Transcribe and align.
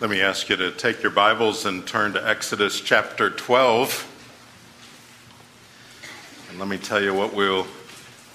Let 0.00 0.10
me 0.10 0.20
ask 0.20 0.48
you 0.48 0.54
to 0.54 0.70
take 0.70 1.02
your 1.02 1.10
Bibles 1.10 1.66
and 1.66 1.84
turn 1.84 2.12
to 2.12 2.24
Exodus 2.24 2.80
chapter 2.80 3.30
12. 3.30 4.06
And 6.48 6.58
let 6.60 6.68
me 6.68 6.78
tell 6.78 7.02
you 7.02 7.12
what 7.12 7.34
we'll 7.34 7.66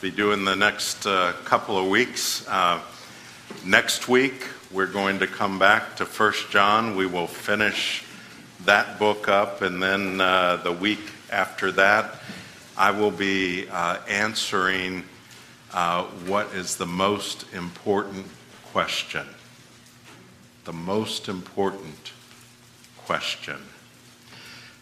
be 0.01 0.11
doing 0.11 0.43
the 0.43 0.57
next 0.57 1.05
uh, 1.05 1.31
couple 1.45 1.77
of 1.77 1.87
weeks. 1.87 2.45
Uh, 2.49 2.81
next 3.63 4.09
week, 4.09 4.49
we're 4.73 4.87
going 4.87 5.19
to 5.19 5.25
come 5.25 5.57
back 5.57 5.95
to 5.95 6.03
1 6.03 6.33
John. 6.49 6.97
We 6.97 7.05
will 7.05 7.27
finish 7.27 8.03
that 8.65 8.99
book 8.99 9.29
up, 9.29 9.61
and 9.61 9.81
then 9.81 10.19
uh, 10.19 10.57
the 10.57 10.73
week 10.73 11.11
after 11.31 11.71
that, 11.71 12.15
I 12.77 12.91
will 12.91 13.09
be 13.09 13.69
uh, 13.69 13.99
answering 14.09 15.05
uh, 15.73 16.03
what 16.27 16.53
is 16.53 16.75
the 16.75 16.87
most 16.87 17.45
important 17.53 18.25
question 18.73 19.25
the 20.65 20.73
most 20.73 21.27
important 21.27 22.13
question. 23.05 23.57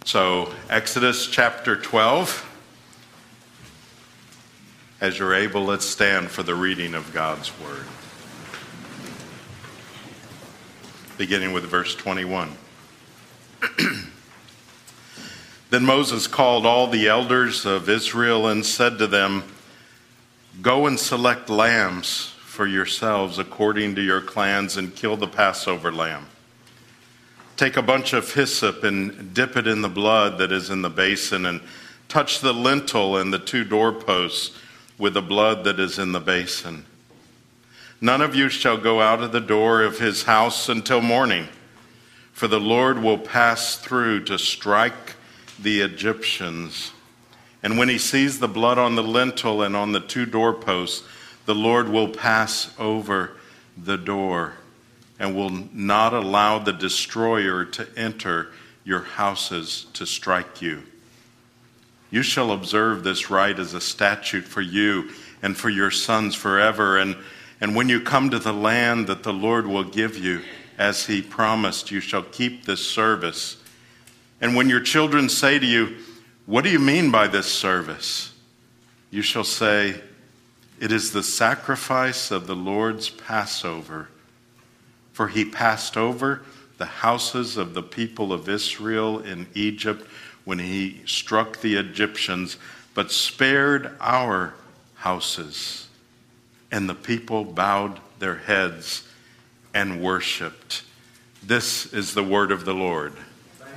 So, 0.05 0.53
Exodus 0.70 1.26
chapter 1.27 1.76
12. 1.76 2.48
As 4.99 5.17
you're 5.17 5.34
able, 5.34 5.66
let's 5.66 5.86
stand 5.86 6.30
for 6.30 6.44
the 6.44 6.53
reading 6.53 6.94
of 6.94 7.12
God's 7.13 7.52
word. 7.59 7.86
Beginning 11.17 11.52
with 11.52 11.63
verse 11.63 11.95
21. 11.95 12.52
then 15.72 15.84
Moses 15.84 16.27
called 16.27 16.67
all 16.67 16.86
the 16.86 17.08
elders 17.08 17.66
of 17.66 17.89
Israel 17.89 18.45
and 18.48 18.63
said 18.63 19.00
to 19.00 19.08
them, 19.08 19.44
Go 20.61 20.86
and 20.86 21.00
select 21.00 21.50
lambs 21.50 22.30
for 22.51 22.67
yourselves 22.67 23.39
according 23.39 23.95
to 23.95 24.01
your 24.01 24.19
clans 24.19 24.75
and 24.75 24.93
kill 24.93 25.15
the 25.15 25.25
Passover 25.25 25.89
lamb. 25.89 26.25
Take 27.55 27.77
a 27.77 27.81
bunch 27.81 28.11
of 28.11 28.33
hyssop 28.33 28.83
and 28.83 29.33
dip 29.33 29.55
it 29.55 29.67
in 29.67 29.81
the 29.81 29.87
blood 29.87 30.37
that 30.39 30.51
is 30.51 30.69
in 30.69 30.81
the 30.81 30.89
basin, 30.89 31.45
and 31.45 31.61
touch 32.09 32.41
the 32.41 32.53
lintel 32.53 33.16
and 33.16 33.31
the 33.31 33.39
two 33.39 33.63
doorposts 33.63 34.53
with 34.97 35.13
the 35.13 35.21
blood 35.21 35.63
that 35.63 35.80
is 35.80 35.97
in 35.97 36.11
the 36.11 36.19
basin. 36.19 36.83
None 38.02 38.21
of 38.21 38.35
you 38.35 38.49
shall 38.49 38.77
go 38.77 38.99
out 38.99 39.23
of 39.23 39.31
the 39.31 39.39
door 39.39 39.81
of 39.81 39.99
his 39.99 40.23
house 40.23 40.67
until 40.67 40.99
morning, 40.99 41.47
for 42.33 42.49
the 42.49 42.59
Lord 42.59 43.02
will 43.02 43.17
pass 43.17 43.77
through 43.77 44.25
to 44.25 44.38
strike 44.38 45.15
the 45.58 45.80
Egyptians. 45.80 46.91
And 47.63 47.77
when 47.77 47.88
he 47.88 47.97
sees 47.97 48.39
the 48.39 48.49
blood 48.49 48.77
on 48.77 48.95
the 48.95 49.03
lintel 49.03 49.61
and 49.61 49.73
on 49.73 49.93
the 49.93 50.02
two 50.02 50.25
doorposts, 50.25 51.08
the 51.45 51.56
Lord 51.56 51.89
will 51.89 52.09
pass 52.09 52.73
over 52.80 53.31
the 53.78 53.97
door 53.97 54.53
and 55.20 55.36
will 55.36 55.52
not 55.72 56.14
allow 56.14 56.59
the 56.59 56.73
destroyer 56.73 57.66
to 57.66 57.88
enter 57.95 58.52
your 58.83 59.02
houses 59.02 59.86
to 59.94 60.06
strike 60.06 60.61
you. 60.61 60.83
You 62.09 62.23
shall 62.23 62.52
observe 62.52 63.03
this 63.03 63.30
rite 63.30 63.59
as 63.59 63.73
a 63.73 63.81
statute 63.81 64.44
for 64.44 64.61
you 64.61 65.11
and 65.42 65.56
for 65.56 65.70
your 65.70 65.92
sons 65.92 66.36
forever. 66.36 66.98
And, 66.98 67.16
and 67.61 67.76
when 67.76 67.88
you 67.88 68.02
come 68.02 68.30
to 68.31 68.39
the 68.39 68.53
land 68.53 69.08
that 69.08 69.23
the 69.23 69.33
Lord 69.33 69.66
will 69.66 69.83
give 69.83 70.17
you, 70.17 70.42
as 70.78 71.05
he 71.05 71.22
promised, 71.22 71.92
you 71.92 72.00
shall 72.00 72.23
keep 72.23 72.66
this 72.66 72.86
service. 72.86 73.58
And 74.42 74.55
when 74.55 74.67
your 74.67 74.80
children 74.80 75.30
say 75.30 75.59
to 75.59 75.66
you, 75.66 75.98
What 76.48 76.64
do 76.64 76.72
you 76.72 76.80
mean 76.80 77.11
by 77.11 77.28
this 77.28 77.45
service? 77.45 78.33
You 79.11 79.22
shall 79.22 79.44
say, 79.44 80.02
it 80.81 80.91
is 80.91 81.11
the 81.11 81.21
sacrifice 81.21 82.31
of 82.31 82.47
the 82.47 82.55
Lord's 82.55 83.07
Passover. 83.07 84.09
For 85.13 85.27
he 85.27 85.45
passed 85.45 85.95
over 85.95 86.41
the 86.79 86.87
houses 86.87 87.55
of 87.55 87.75
the 87.75 87.83
people 87.83 88.33
of 88.33 88.49
Israel 88.49 89.19
in 89.19 89.45
Egypt 89.53 90.07
when 90.43 90.57
he 90.57 91.03
struck 91.05 91.61
the 91.61 91.75
Egyptians, 91.75 92.57
but 92.95 93.11
spared 93.11 93.95
our 94.02 94.55
houses. 94.95 95.87
And 96.71 96.89
the 96.89 96.95
people 96.95 97.45
bowed 97.45 97.99
their 98.17 98.37
heads 98.37 99.08
and 99.75 100.02
worshiped. 100.02 100.81
This 101.43 101.93
is 101.93 102.15
the 102.15 102.23
word 102.23 102.52
of 102.52 102.65
the 102.65 102.73
Lord. 102.73 103.14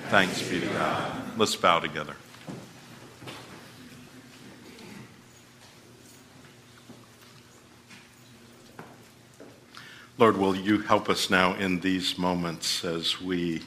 Thanks 0.09 0.41
be 0.49 0.61
to 0.61 0.67
God. 0.69 1.13
Let's 1.37 1.57
bow 1.57 1.81
together. 1.81 2.17
Lord, 10.17 10.37
will 10.37 10.55
you 10.55 10.79
help 10.79 11.09
us 11.09 11.29
now 11.29 11.55
in 11.55 11.81
these 11.81 12.17
moments 12.17 12.85
as 12.85 13.21
we 13.21 13.63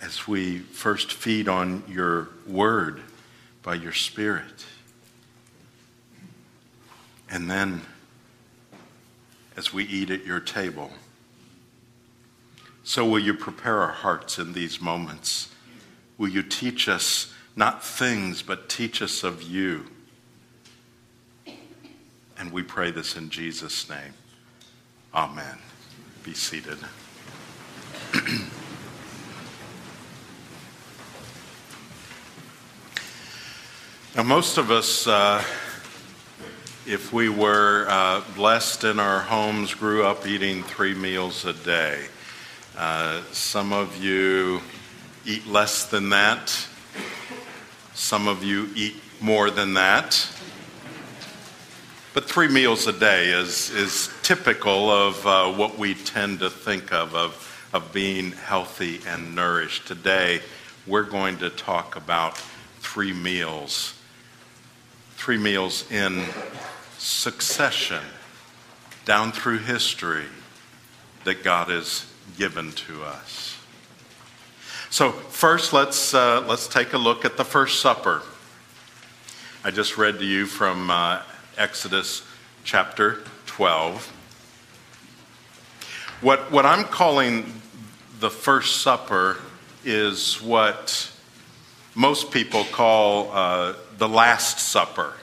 as 0.00 0.28
we 0.28 0.58
first 0.58 1.12
feed 1.12 1.48
on 1.48 1.82
your 1.88 2.28
word 2.46 3.00
by 3.62 3.74
your 3.74 3.92
spirit. 3.92 4.64
And 7.28 7.50
then 7.50 7.82
as 9.56 9.72
we 9.72 9.84
eat 9.84 10.10
at 10.10 10.24
your 10.24 10.38
table. 10.38 10.92
So 12.84 13.04
will 13.04 13.18
you 13.18 13.34
prepare 13.34 13.80
our 13.80 13.92
hearts 13.92 14.38
in 14.38 14.52
these 14.52 14.80
moments? 14.80 15.52
Will 16.18 16.28
you 16.28 16.42
teach 16.44 16.88
us 16.88 17.34
not 17.56 17.84
things, 17.84 18.42
but 18.42 18.68
teach 18.68 19.02
us 19.02 19.24
of 19.24 19.42
you? 19.42 19.86
And 22.38 22.52
we 22.52 22.62
pray 22.62 22.90
this 22.90 23.16
in 23.16 23.30
Jesus' 23.30 23.88
name. 23.88 24.12
Amen. 25.14 25.58
Be 26.22 26.34
seated. 26.34 26.78
now, 34.14 34.22
most 34.22 34.58
of 34.58 34.70
us, 34.70 35.06
uh, 35.06 35.42
if 36.86 37.12
we 37.12 37.30
were 37.30 37.86
uh, 37.88 38.22
blessed 38.34 38.84
in 38.84 39.00
our 39.00 39.20
homes, 39.20 39.72
grew 39.72 40.04
up 40.04 40.26
eating 40.26 40.62
three 40.62 40.94
meals 40.94 41.46
a 41.46 41.54
day. 41.54 42.06
Uh, 42.76 43.22
some 43.32 43.72
of 43.72 43.96
you 44.02 44.60
eat 45.24 45.46
less 45.46 45.86
than 45.86 46.10
that. 46.10 46.68
Some 47.94 48.28
of 48.28 48.44
you 48.44 48.68
eat 48.76 48.96
more 49.22 49.50
than 49.50 49.72
that. 49.74 50.28
But 52.16 52.24
three 52.24 52.48
meals 52.48 52.86
a 52.86 52.94
day 52.94 53.28
is, 53.28 53.68
is 53.68 54.08
typical 54.22 54.88
of 54.88 55.26
uh, 55.26 55.52
what 55.52 55.76
we 55.76 55.92
tend 55.92 56.38
to 56.38 56.48
think 56.48 56.90
of, 56.90 57.14
of, 57.14 57.68
of 57.74 57.92
being 57.92 58.32
healthy 58.32 59.02
and 59.06 59.34
nourished. 59.34 59.86
Today, 59.86 60.40
we're 60.86 61.02
going 61.02 61.36
to 61.40 61.50
talk 61.50 61.94
about 61.94 62.38
three 62.80 63.12
meals. 63.12 63.92
Three 65.16 65.36
meals 65.36 65.92
in 65.92 66.24
succession 66.96 68.02
down 69.04 69.30
through 69.30 69.58
history 69.58 70.24
that 71.24 71.44
God 71.44 71.68
has 71.68 72.06
given 72.38 72.72
to 72.72 73.04
us. 73.04 73.58
So, 74.88 75.12
first, 75.12 75.74
let's, 75.74 76.14
uh, 76.14 76.46
let's 76.48 76.66
take 76.66 76.94
a 76.94 76.98
look 76.98 77.26
at 77.26 77.36
the 77.36 77.44
First 77.44 77.80
Supper. 77.80 78.22
I 79.62 79.70
just 79.70 79.98
read 79.98 80.18
to 80.20 80.24
you 80.24 80.46
from 80.46 80.90
uh, 80.90 81.20
Exodus 81.56 82.22
chapter 82.64 83.22
12. 83.46 84.12
What, 86.20 86.52
what 86.52 86.66
I'm 86.66 86.84
calling 86.84 87.60
the 88.20 88.28
First 88.28 88.82
Supper 88.82 89.38
is 89.84 90.42
what 90.42 91.10
most 91.94 92.30
people 92.30 92.64
call 92.64 93.32
uh, 93.32 93.74
the 93.96 94.08
Last 94.08 94.58
Supper 94.58 95.14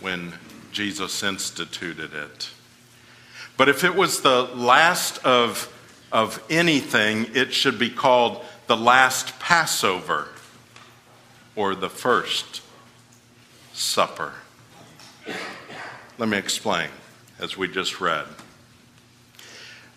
when 0.00 0.32
Jesus 0.72 1.22
instituted 1.22 2.12
it. 2.14 2.50
But 3.56 3.68
if 3.68 3.84
it 3.84 3.94
was 3.94 4.22
the 4.22 4.42
last 4.42 5.24
of, 5.24 5.72
of 6.10 6.42
anything, 6.50 7.26
it 7.34 7.52
should 7.52 7.78
be 7.78 7.90
called 7.90 8.44
the 8.66 8.76
last 8.76 9.38
Passover 9.38 10.28
or 11.54 11.76
the 11.76 11.90
first 11.90 12.62
supper. 13.72 14.32
Let 16.18 16.28
me 16.28 16.36
explain, 16.38 16.88
as 17.38 17.56
we 17.56 17.68
just 17.68 18.00
read. 18.00 18.26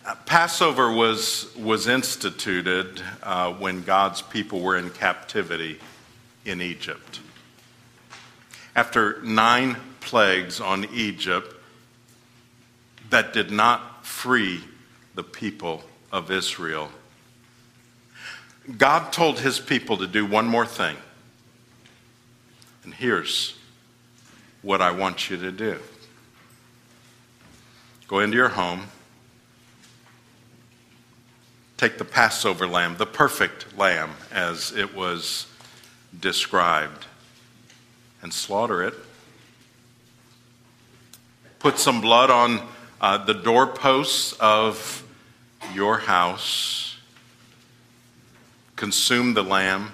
Uh, 0.06 0.16
Passover 0.25 0.92
was, 0.92 1.54
was 1.56 1.88
instituted 1.88 3.01
uh, 3.24 3.54
when 3.54 3.83
God's 3.83 4.22
people 4.22 4.62
were 4.62 4.77
in 4.77 4.89
captivity 4.92 5.80
in 6.45 6.62
Egypt. 6.62 7.19
After 8.75 9.22
nine 9.24 9.77
plagues 10.00 10.62
on 10.62 10.86
Egypt 10.94 11.56
that 13.10 13.33
did 13.33 13.50
not 13.50 14.06
free 14.06 14.63
the 15.16 15.24
people 15.24 15.83
of 16.12 16.30
Israel, 16.30 16.92
God 18.77 19.12
told 19.12 19.39
his 19.39 19.60
people 19.60 19.98
to 19.98 20.07
do 20.07 20.25
one 20.25 20.45
more 20.45 20.66
thing. 20.66 20.98
And 22.83 22.94
here's 22.94 23.55
what 24.65 24.81
I 24.81 24.91
want 24.91 25.29
you 25.29 25.38
to 25.38 25.51
do 25.51 25.79
go 28.07 28.19
into 28.19 28.35
your 28.35 28.50
home 28.50 28.88
take 31.77 31.97
the 31.97 32.06
Passover 32.06 32.67
lamb, 32.67 32.95
the 32.97 33.06
perfect 33.06 33.77
lamb, 33.77 34.12
as 34.31 34.71
it 34.71 34.95
was 34.95 35.47
described, 36.17 37.06
and 38.21 38.33
slaughter 38.33 38.81
it. 38.81 38.94
Put 41.59 41.79
some 41.79 42.01
blood 42.01 42.29
on 42.29 42.67
uh, 43.01 43.17
the 43.25 43.33
doorposts 43.33 44.33
of 44.39 45.03
your 45.73 45.97
house. 45.97 46.97
Consume 48.75 49.33
the 49.33 49.44
lamb 49.44 49.91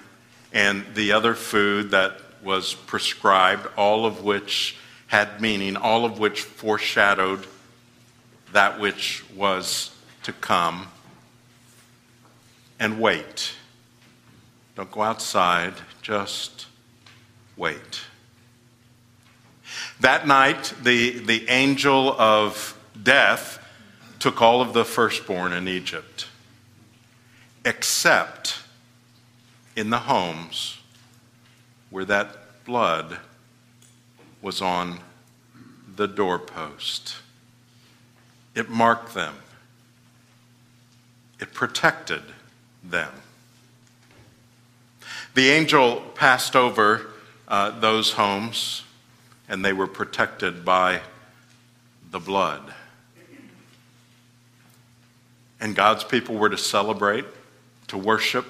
and 0.52 0.84
the 0.94 1.12
other 1.12 1.34
food 1.34 1.90
that 1.90 2.21
was 2.42 2.74
prescribed, 2.74 3.66
all 3.76 4.04
of 4.04 4.22
which 4.22 4.76
had 5.06 5.40
meaning, 5.40 5.76
all 5.76 6.04
of 6.04 6.18
which 6.18 6.42
foreshadowed 6.42 7.46
that 8.52 8.80
which 8.80 9.24
was 9.34 9.94
to 10.22 10.32
come. 10.32 10.88
And 12.78 13.00
wait. 13.00 13.52
Don't 14.74 14.90
go 14.90 15.02
outside, 15.02 15.74
just 16.00 16.66
wait. 17.56 18.00
That 20.00 20.26
night, 20.26 20.72
the, 20.82 21.18
the 21.18 21.48
angel 21.48 22.18
of 22.18 22.78
death 23.00 23.58
took 24.18 24.40
all 24.40 24.60
of 24.60 24.72
the 24.72 24.84
firstborn 24.84 25.52
in 25.52 25.68
Egypt, 25.68 26.26
except 27.64 28.60
in 29.76 29.90
the 29.90 29.98
homes 29.98 30.81
where 31.92 32.06
that 32.06 32.64
blood 32.64 33.18
was 34.40 34.62
on 34.62 34.98
the 35.94 36.08
doorpost. 36.08 37.16
It 38.54 38.70
marked 38.70 39.14
them, 39.14 39.34
it 41.38 41.52
protected 41.52 42.22
them. 42.82 43.12
The 45.34 45.50
angel 45.50 46.00
passed 46.14 46.56
over 46.56 47.10
uh, 47.46 47.78
those 47.78 48.12
homes, 48.12 48.84
and 49.48 49.64
they 49.64 49.72
were 49.72 49.86
protected 49.86 50.64
by 50.64 51.02
the 52.10 52.18
blood. 52.18 52.72
And 55.60 55.76
God's 55.76 56.04
people 56.04 56.36
were 56.36 56.50
to 56.50 56.58
celebrate, 56.58 57.26
to 57.88 57.98
worship, 57.98 58.46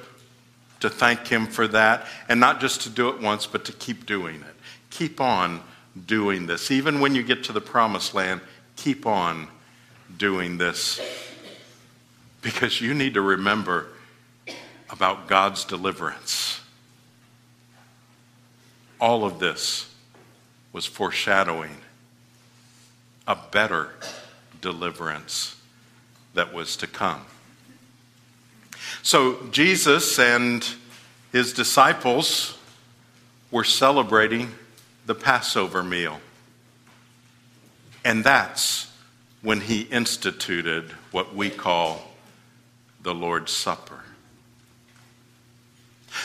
to 0.83 0.91
thank 0.91 1.27
Him 1.27 1.47
for 1.47 1.67
that, 1.69 2.07
and 2.29 2.39
not 2.39 2.61
just 2.61 2.83
to 2.83 2.91
do 2.91 3.09
it 3.09 3.21
once, 3.21 3.47
but 3.47 3.65
to 3.65 3.73
keep 3.73 4.07
doing 4.07 4.37
it. 4.37 4.57
Keep 4.91 5.21
on 5.21 5.63
doing 6.07 6.47
this. 6.47 6.71
Even 6.71 7.01
when 7.01 7.15
you 7.15 7.23
get 7.23 7.45
to 7.45 7.53
the 7.53 7.61
promised 7.61 8.15
land, 8.15 8.41
keep 8.77 9.07
on 9.07 9.49
doing 10.17 10.59
this. 10.59 11.01
Because 12.43 12.81
you 12.81 12.95
need 12.95 13.15
to 13.15 13.23
remember 13.23 13.89
about 14.91 15.29
God's 15.29 15.65
deliverance. 15.65 16.61
All 19.01 19.25
of 19.25 19.39
this 19.39 19.93
was 20.73 20.87
foreshadowing 20.87 21.77
a 23.27 23.37
better 23.37 23.91
deliverance 24.61 25.57
that 26.35 26.53
was 26.53 26.77
to 26.77 26.87
come. 26.87 27.25
So 29.03 29.45
Jesus 29.51 30.19
and 30.19 30.67
his 31.33 31.53
disciples 31.53 32.57
were 33.51 33.65
celebrating 33.65 34.51
the 35.07 35.15
Passover 35.15 35.83
meal. 35.83 36.21
And 38.05 38.23
that's 38.23 38.91
when 39.43 39.61
he 39.61 39.83
instituted 39.83 40.93
what 41.11 41.35
we 41.35 41.51
call 41.51 42.13
the 43.03 43.15
Lord's 43.15 43.53
Supper. 43.53 44.01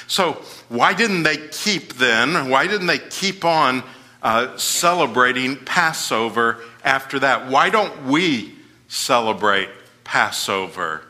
So, 0.05 0.33
why 0.69 0.93
didn't 0.93 1.23
they 1.23 1.37
keep 1.37 1.93
then? 1.93 2.49
Why 2.49 2.67
didn't 2.67 2.87
they 2.87 2.99
keep 2.99 3.45
on 3.45 3.83
uh, 4.21 4.57
celebrating 4.57 5.55
Passover 5.55 6.59
after 6.83 7.19
that? 7.19 7.47
Why 7.49 7.69
don't 7.69 8.07
we 8.07 8.53
celebrate 8.89 9.69
Passover 10.03 11.03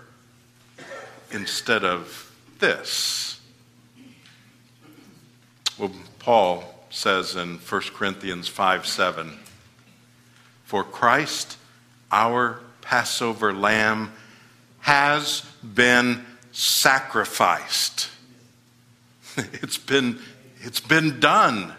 instead 1.31 1.83
of 1.83 2.31
this? 2.59 3.39
Well, 5.77 5.91
Paul 6.19 6.63
says 6.89 7.35
in 7.35 7.57
1 7.57 7.81
Corinthians 7.94 8.47
5 8.47 8.88
7, 8.88 9.38
For 10.63 10.83
Christ, 10.83 11.57
our 12.12 12.62
Passover 12.81 13.53
lamb, 13.53 14.13
has 14.79 15.41
been 15.63 16.25
sacrificed. 16.51 18.09
It's 19.62 19.77
been, 19.77 20.18
it's 20.62 20.80
been 20.80 21.19
done. 21.19 21.73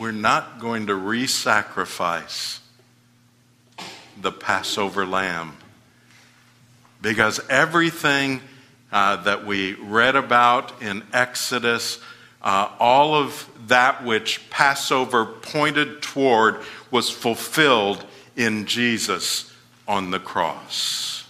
We're 0.00 0.10
not 0.10 0.58
going 0.58 0.88
to 0.88 0.94
re 0.96 1.28
sacrifice 1.28 2.60
the 4.20 4.32
Passover 4.32 5.06
lamb. 5.06 5.56
Because 7.00 7.40
everything 7.48 8.40
uh, 8.90 9.16
that 9.22 9.46
we 9.46 9.74
read 9.74 10.16
about 10.16 10.82
in 10.82 11.04
Exodus, 11.12 12.00
uh, 12.42 12.70
all 12.78 13.14
of 13.14 13.48
that 13.68 14.04
which 14.04 14.48
Passover 14.50 15.26
pointed 15.26 16.02
toward 16.02 16.60
was 16.90 17.10
fulfilled 17.10 18.04
in 18.36 18.66
Jesus 18.66 19.52
on 19.86 20.10
the 20.10 20.20
cross. 20.20 21.26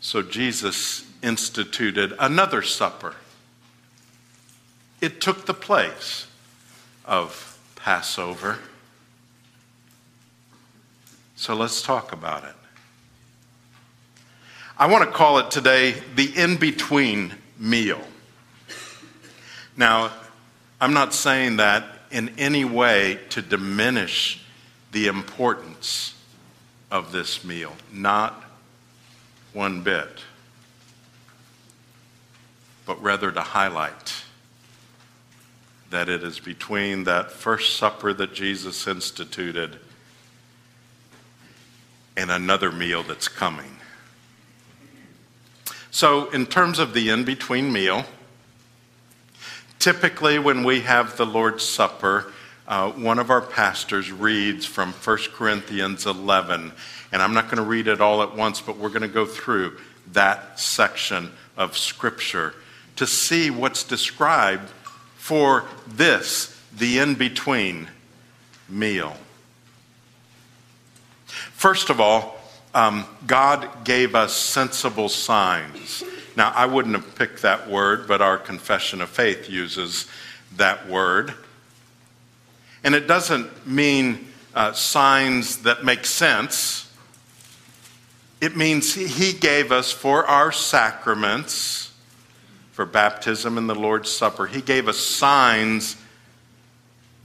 So 0.00 0.22
Jesus 0.22 1.04
instituted 1.22 2.14
another 2.18 2.62
supper. 2.62 3.14
It 5.00 5.20
took 5.20 5.46
the 5.46 5.54
place 5.54 6.26
of 7.04 7.58
Passover. 7.76 8.58
So 11.36 11.54
let's 11.54 11.82
talk 11.82 12.12
about 12.12 12.44
it. 12.44 12.54
I 14.80 14.86
want 14.86 15.04
to 15.04 15.10
call 15.10 15.40
it 15.40 15.50
today 15.50 15.96
the 16.14 16.32
in 16.36 16.56
between 16.56 17.34
meal. 17.58 18.00
Now, 19.76 20.12
I'm 20.80 20.92
not 20.92 21.12
saying 21.12 21.56
that 21.56 21.84
in 22.12 22.28
any 22.38 22.64
way 22.64 23.18
to 23.30 23.42
diminish 23.42 24.40
the 24.92 25.08
importance 25.08 26.14
of 26.92 27.10
this 27.10 27.44
meal, 27.44 27.74
not 27.92 28.44
one 29.52 29.82
bit, 29.82 30.20
but 32.86 33.02
rather 33.02 33.32
to 33.32 33.42
highlight 33.42 34.22
that 35.90 36.08
it 36.08 36.22
is 36.22 36.38
between 36.38 37.02
that 37.02 37.32
first 37.32 37.76
supper 37.76 38.12
that 38.12 38.32
Jesus 38.32 38.86
instituted 38.86 39.80
and 42.16 42.30
another 42.30 42.70
meal 42.70 43.02
that's 43.02 43.26
coming. 43.26 43.77
So, 45.90 46.28
in 46.30 46.46
terms 46.46 46.78
of 46.78 46.92
the 46.92 47.08
in 47.08 47.24
between 47.24 47.72
meal, 47.72 48.04
typically 49.78 50.38
when 50.38 50.64
we 50.64 50.80
have 50.80 51.16
the 51.16 51.24
Lord's 51.24 51.64
Supper, 51.64 52.32
uh, 52.66 52.90
one 52.90 53.18
of 53.18 53.30
our 53.30 53.40
pastors 53.40 54.12
reads 54.12 54.66
from 54.66 54.92
1 54.92 55.18
Corinthians 55.32 56.04
11. 56.04 56.72
And 57.10 57.22
I'm 57.22 57.32
not 57.32 57.46
going 57.46 57.56
to 57.56 57.62
read 57.62 57.88
it 57.88 58.00
all 58.00 58.22
at 58.22 58.36
once, 58.36 58.60
but 58.60 58.76
we're 58.76 58.90
going 58.90 59.02
to 59.02 59.08
go 59.08 59.24
through 59.24 59.78
that 60.12 60.60
section 60.60 61.32
of 61.56 61.78
Scripture 61.78 62.54
to 62.96 63.06
see 63.06 63.48
what's 63.48 63.82
described 63.82 64.68
for 65.16 65.64
this, 65.86 66.60
the 66.76 66.98
in 66.98 67.14
between 67.14 67.88
meal. 68.68 69.16
First 71.26 71.88
of 71.88 72.00
all, 72.00 72.37
um, 72.74 73.06
God 73.26 73.84
gave 73.84 74.14
us 74.14 74.34
sensible 74.34 75.08
signs. 75.08 76.02
Now, 76.36 76.52
I 76.54 76.66
wouldn't 76.66 76.94
have 76.94 77.16
picked 77.16 77.42
that 77.42 77.68
word, 77.68 78.06
but 78.06 78.22
our 78.22 78.38
confession 78.38 79.00
of 79.00 79.08
faith 79.08 79.50
uses 79.50 80.06
that 80.56 80.88
word. 80.88 81.34
And 82.84 82.94
it 82.94 83.06
doesn't 83.06 83.66
mean 83.66 84.28
uh, 84.54 84.72
signs 84.72 85.62
that 85.62 85.84
make 85.84 86.04
sense. 86.06 86.90
It 88.40 88.56
means 88.56 88.94
He 88.94 89.32
gave 89.32 89.72
us 89.72 89.90
for 89.90 90.24
our 90.26 90.52
sacraments, 90.52 91.92
for 92.72 92.86
baptism 92.86 93.58
and 93.58 93.68
the 93.68 93.74
Lord's 93.74 94.10
Supper, 94.10 94.46
He 94.46 94.60
gave 94.60 94.86
us 94.86 94.98
signs 94.98 95.96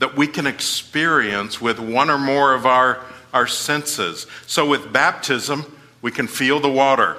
that 0.00 0.16
we 0.16 0.26
can 0.26 0.46
experience 0.46 1.60
with 1.60 1.78
one 1.78 2.10
or 2.10 2.18
more 2.18 2.52
of 2.52 2.66
our 2.66 3.00
our 3.34 3.48
senses. 3.48 4.26
So 4.46 4.66
with 4.66 4.92
baptism, 4.92 5.66
we 6.00 6.12
can 6.12 6.26
feel 6.26 6.60
the 6.60 6.70
water, 6.70 7.18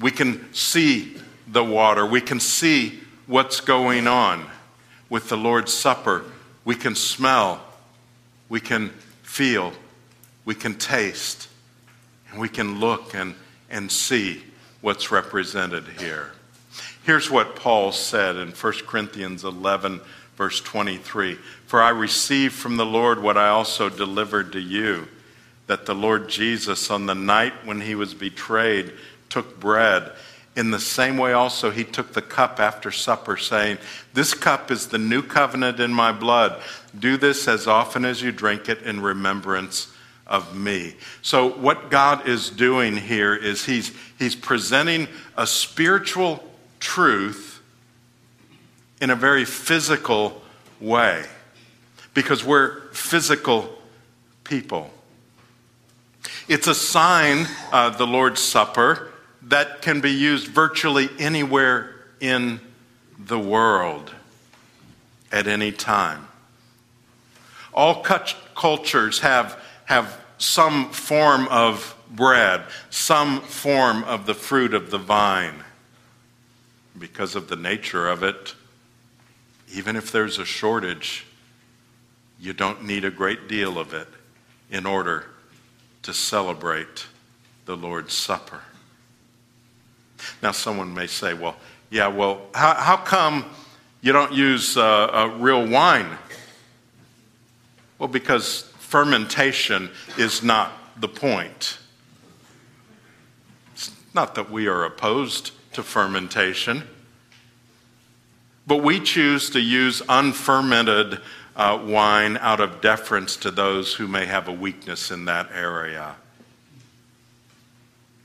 we 0.00 0.10
can 0.10 0.52
see 0.54 1.16
the 1.46 1.64
water, 1.64 2.06
we 2.06 2.20
can 2.20 2.40
see 2.40 3.00
what's 3.26 3.60
going 3.60 4.06
on. 4.06 4.46
With 5.10 5.28
the 5.28 5.36
Lord's 5.36 5.72
Supper, 5.72 6.24
we 6.64 6.74
can 6.74 6.94
smell, 6.94 7.62
we 8.48 8.60
can 8.60 8.88
feel, 9.22 9.72
we 10.44 10.54
can 10.54 10.74
taste, 10.76 11.48
And 12.30 12.40
we 12.40 12.48
can 12.48 12.80
look 12.80 13.14
and, 13.14 13.34
and 13.70 13.90
see 13.92 14.42
what's 14.80 15.10
represented 15.12 15.84
here. 15.98 16.32
Here's 17.04 17.30
what 17.30 17.54
Paul 17.56 17.92
said 17.92 18.36
in 18.36 18.48
1 18.50 18.72
Corinthians 18.86 19.44
11, 19.44 20.00
verse 20.36 20.60
23 20.60 21.34
For 21.66 21.82
I 21.82 21.90
received 21.90 22.54
from 22.54 22.76
the 22.76 22.86
Lord 22.86 23.22
what 23.22 23.36
I 23.36 23.48
also 23.48 23.88
delivered 23.88 24.52
to 24.52 24.60
you, 24.60 25.08
that 25.66 25.86
the 25.86 25.94
Lord 25.94 26.28
Jesus, 26.28 26.90
on 26.90 27.06
the 27.06 27.14
night 27.14 27.52
when 27.64 27.80
he 27.80 27.94
was 27.94 28.14
betrayed, 28.14 28.92
took 29.28 29.58
bread. 29.58 30.12
In 30.56 30.70
the 30.70 30.78
same 30.78 31.16
way, 31.16 31.32
also, 31.32 31.70
he 31.70 31.82
took 31.82 32.12
the 32.12 32.22
cup 32.22 32.60
after 32.60 32.92
supper, 32.92 33.36
saying, 33.36 33.78
This 34.12 34.34
cup 34.34 34.70
is 34.70 34.88
the 34.88 34.98
new 34.98 35.22
covenant 35.22 35.80
in 35.80 35.92
my 35.92 36.12
blood. 36.12 36.62
Do 36.96 37.16
this 37.16 37.48
as 37.48 37.66
often 37.66 38.04
as 38.04 38.22
you 38.22 38.30
drink 38.30 38.68
it 38.68 38.82
in 38.82 39.00
remembrance 39.00 39.92
of 40.26 40.56
me. 40.56 40.94
So, 41.22 41.50
what 41.50 41.90
God 41.90 42.28
is 42.28 42.50
doing 42.50 42.96
here 42.96 43.34
is 43.34 43.64
he's, 43.64 43.92
he's 44.18 44.36
presenting 44.36 45.08
a 45.36 45.46
spiritual 45.46 46.44
truth 46.78 47.60
in 49.00 49.10
a 49.10 49.16
very 49.16 49.44
physical 49.44 50.40
way 50.80 51.24
because 52.14 52.44
we're 52.44 52.80
physical 52.92 53.68
people. 54.44 54.90
It's 56.46 56.66
a 56.66 56.74
sign, 56.74 57.46
uh, 57.72 57.90
the 57.90 58.06
Lord's 58.06 58.42
Supper, 58.42 59.10
that 59.44 59.80
can 59.80 60.02
be 60.02 60.10
used 60.10 60.48
virtually 60.48 61.08
anywhere 61.18 61.94
in 62.20 62.60
the 63.18 63.38
world 63.38 64.12
at 65.32 65.46
any 65.46 65.72
time. 65.72 66.28
All 67.72 68.02
cultures 68.02 69.20
have, 69.20 69.58
have 69.86 70.20
some 70.36 70.90
form 70.90 71.48
of 71.48 71.96
bread, 72.10 72.64
some 72.90 73.40
form 73.40 74.04
of 74.04 74.26
the 74.26 74.34
fruit 74.34 74.74
of 74.74 74.90
the 74.90 74.98
vine. 74.98 75.64
Because 76.96 77.34
of 77.34 77.48
the 77.48 77.56
nature 77.56 78.06
of 78.06 78.22
it, 78.22 78.54
even 79.72 79.96
if 79.96 80.12
there's 80.12 80.38
a 80.38 80.44
shortage, 80.44 81.24
you 82.38 82.52
don't 82.52 82.84
need 82.84 83.06
a 83.06 83.10
great 83.10 83.48
deal 83.48 83.78
of 83.78 83.94
it 83.94 84.08
in 84.70 84.84
order 84.84 85.24
to 86.04 86.14
celebrate 86.14 87.06
the 87.64 87.76
Lord's 87.76 88.14
Supper. 88.14 88.60
Now, 90.42 90.52
someone 90.52 90.94
may 90.94 91.06
say, 91.06 91.34
well, 91.34 91.56
yeah, 91.90 92.08
well, 92.08 92.42
how, 92.54 92.74
how 92.74 92.96
come 92.96 93.44
you 94.00 94.12
don't 94.12 94.32
use 94.32 94.76
uh, 94.76 94.82
uh, 94.82 95.36
real 95.38 95.66
wine? 95.66 96.06
Well, 97.98 98.08
because 98.08 98.70
fermentation 98.78 99.90
is 100.18 100.42
not 100.42 100.72
the 101.00 101.08
point. 101.08 101.78
It's 103.72 103.90
not 104.12 104.34
that 104.34 104.50
we 104.50 104.66
are 104.66 104.84
opposed 104.84 105.52
to 105.72 105.82
fermentation, 105.82 106.84
but 108.66 108.82
we 108.82 109.00
choose 109.00 109.50
to 109.50 109.60
use 109.60 110.02
unfermented 110.08 111.20
uh, 111.56 111.80
wine 111.84 112.36
out 112.38 112.60
of 112.60 112.80
deference 112.80 113.36
to 113.36 113.50
those 113.50 113.94
who 113.94 114.08
may 114.08 114.26
have 114.26 114.48
a 114.48 114.52
weakness 114.52 115.10
in 115.10 115.24
that 115.26 115.50
area. 115.52 116.16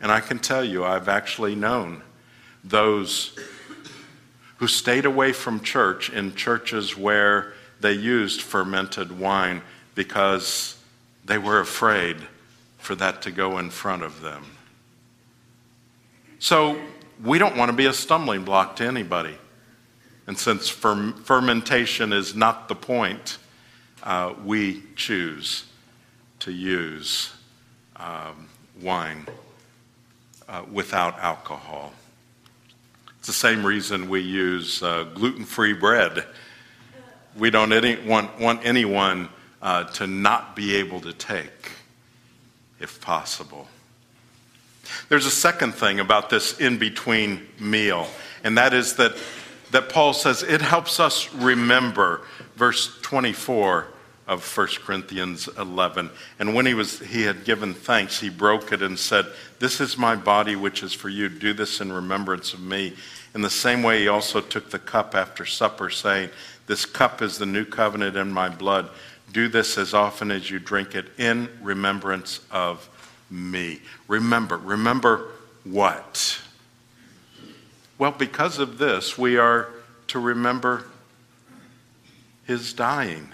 And 0.02 0.12
I 0.12 0.20
can 0.20 0.40
tell 0.40 0.64
you, 0.64 0.84
I've 0.84 1.10
actually 1.10 1.56
known 1.56 2.02
those 2.64 3.38
who 4.58 4.68
stayed 4.68 5.06
away 5.06 5.32
from 5.32 5.62
church 5.62 6.10
in 6.10 6.36
churches 6.36 6.98
where 6.98 7.54
they 7.80 7.94
used 7.94 8.42
fermented 8.42 9.18
wine 9.18 9.62
because 9.96 10.78
they 11.26 11.38
were 11.38 11.60
afraid 11.60 12.18
for 12.78 12.96
that 12.96 13.22
to 13.22 13.32
go 13.32 13.58
in 13.58 13.70
front 13.70 14.04
of 14.04 14.22
them. 14.22 14.46
So 16.40 16.80
we 17.24 17.38
don't 17.38 17.58
want 17.58 17.70
to 17.70 17.76
be 17.76 17.86
a 17.86 17.94
stumbling 17.94 18.44
block 18.44 18.78
to 18.78 18.86
anybody. 18.86 19.38
And 20.30 20.38
since 20.38 20.70
fermentation 20.70 22.14
is 22.14 22.36
not 22.36 22.68
the 22.68 22.76
point, 22.76 23.40
uh, 24.04 24.36
we 24.46 24.84
choose 24.96 25.66
to 26.42 26.52
use 26.52 27.34
um, 27.96 28.48
wine 28.80 29.26
uh, 30.48 30.66
without 30.72 31.18
alcohol. 31.18 31.94
It's 33.18 33.26
the 33.26 33.34
same 33.34 33.66
reason 33.66 34.08
we 34.08 34.20
use 34.20 34.84
uh, 34.84 35.06
gluten 35.16 35.46
free 35.46 35.74
bread. 35.74 36.26
We 37.36 37.50
don't 37.50 37.74
any, 37.74 37.96
want, 37.96 38.40
want 38.40 38.64
anyone 38.64 39.30
uh, 39.64 39.86
to 39.86 40.06
not 40.06 40.56
be 40.56 40.76
able 40.76 41.02
to 41.02 41.12
take, 41.12 41.72
if 42.80 43.02
possible. 43.02 43.68
There's 45.10 45.26
a 45.26 45.32
second 45.32 45.74
thing 45.74 46.00
about 46.00 46.30
this 46.30 46.60
in 46.60 46.78
between 46.78 47.48
meal, 47.60 48.08
and 48.44 48.60
that 48.60 48.76
is 48.76 48.96
that, 48.98 49.18
that 49.72 49.90
Paul 49.90 50.14
says 50.14 50.44
it 50.44 50.62
helps 50.62 51.00
us 51.00 51.34
remember, 51.34 52.22
verse 52.56 53.00
24 53.02 53.88
of 54.30 54.58
1 54.58 54.68
Corinthians 54.86 55.50
11. 55.58 56.12
And 56.38 56.54
when 56.54 56.68
he, 56.68 56.76
was, 56.76 57.00
he 57.00 57.24
had 57.24 57.46
given 57.46 57.74
thanks, 57.74 58.20
he 58.20 58.30
broke 58.30 58.72
it 58.72 58.84
and 58.84 58.98
said, 58.98 59.26
This 59.58 59.82
is 59.82 59.98
my 59.98 60.16
body, 60.16 60.56
which 60.56 60.84
is 60.84 60.94
for 60.94 61.10
you. 61.10 61.30
Do 61.30 61.52
this 61.52 61.82
in 61.82 61.92
remembrance 61.92 62.54
of 62.54 62.62
me. 62.62 62.94
In 63.34 63.42
the 63.42 63.50
same 63.50 63.82
way, 63.82 64.02
he 64.02 64.08
also 64.08 64.40
took 64.40 64.70
the 64.70 64.80
cup 64.80 65.16
after 65.16 65.46
supper, 65.46 65.90
saying, 65.90 66.30
This 66.68 66.86
cup 66.86 67.24
is 67.24 67.40
the 67.40 67.48
new 67.48 67.66
covenant 67.66 68.16
in 68.16 68.32
my 68.32 68.50
blood. 68.50 68.90
Do 69.34 69.48
this 69.48 69.78
as 69.80 69.96
often 69.96 70.30
as 70.30 70.50
you 70.50 70.60
drink 70.60 70.94
it 70.94 71.08
in 71.18 71.50
remembrance 71.62 72.42
of 72.52 72.88
me. 73.32 73.82
Remember, 74.08 74.58
remember 74.58 75.32
what? 75.64 76.40
Well, 78.00 78.12
because 78.12 78.60
of 78.60 78.78
this, 78.78 79.18
we 79.18 79.38
are 79.38 79.68
to 80.08 80.20
remember 80.20 80.86
his 82.46 82.72
dying. 82.72 83.28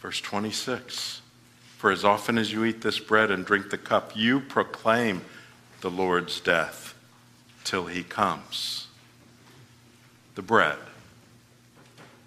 Verse 0.00 0.20
26 0.20 1.22
For 1.78 1.90
as 1.90 2.04
often 2.04 2.36
as 2.36 2.52
you 2.52 2.66
eat 2.66 2.82
this 2.82 2.98
bread 3.00 3.30
and 3.30 3.44
drink 3.46 3.70
the 3.70 3.78
cup, 3.78 4.12
you 4.14 4.40
proclaim 4.40 5.22
the 5.80 5.90
Lord's 5.90 6.38
death 6.38 6.94
till 7.64 7.86
he 7.86 8.02
comes. 8.02 8.86
The 10.34 10.42
bread, 10.42 10.78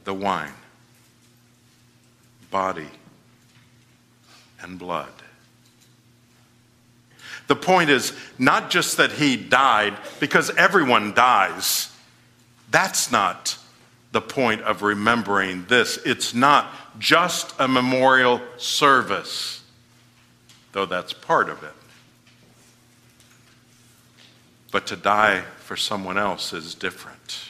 the 0.06 0.16
wine, 0.16 0.54
body, 2.50 2.90
and 4.60 4.80
blood. 4.80 5.14
The 7.50 7.56
point 7.56 7.90
is 7.90 8.14
not 8.38 8.70
just 8.70 8.98
that 8.98 9.12
he 9.12 9.36
died, 9.36 9.98
because 10.20 10.52
everyone 10.52 11.16
dies. 11.16 11.92
That's 12.70 13.12
not 13.12 13.58
the 14.12 14.22
point 14.22 14.62
of 14.62 14.84
remembering 14.84 15.66
this. 15.66 15.98
It's 16.06 16.36
not 16.36 16.68
just 17.00 17.54
a 17.58 17.68
memorial 17.68 18.40
service, 18.58 19.64
though 20.74 20.86
that's 20.86 21.12
part 21.12 21.50
of 21.50 21.64
it. 21.64 21.74
But 24.72 24.86
to 24.88 24.96
die 24.96 25.42
for 25.58 25.76
someone 25.76 26.20
else 26.20 26.54
is 26.54 26.76
different. 26.76 27.50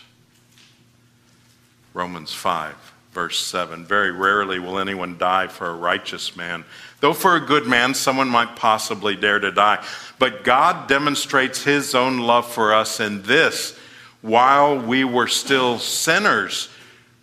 Romans 1.93 2.33
5, 2.33 2.93
verse 3.11 3.37
7. 3.37 3.83
Very 3.83 4.11
rarely 4.11 4.59
will 4.59 4.79
anyone 4.79 5.17
die 5.17 5.47
for 5.47 5.67
a 5.67 5.75
righteous 5.75 6.37
man, 6.37 6.63
though 6.99 7.13
for 7.13 7.35
a 7.35 7.39
good 7.39 7.65
man 7.65 7.93
someone 7.93 8.29
might 8.29 8.55
possibly 8.55 9.15
dare 9.15 9.39
to 9.39 9.51
die. 9.51 9.83
But 10.17 10.43
God 10.43 10.87
demonstrates 10.87 11.63
his 11.63 11.95
own 11.95 12.19
love 12.19 12.51
for 12.51 12.73
us 12.73 12.99
in 12.99 13.21
this 13.23 13.77
while 14.21 14.77
we 14.77 15.03
were 15.03 15.27
still 15.27 15.79
sinners, 15.79 16.69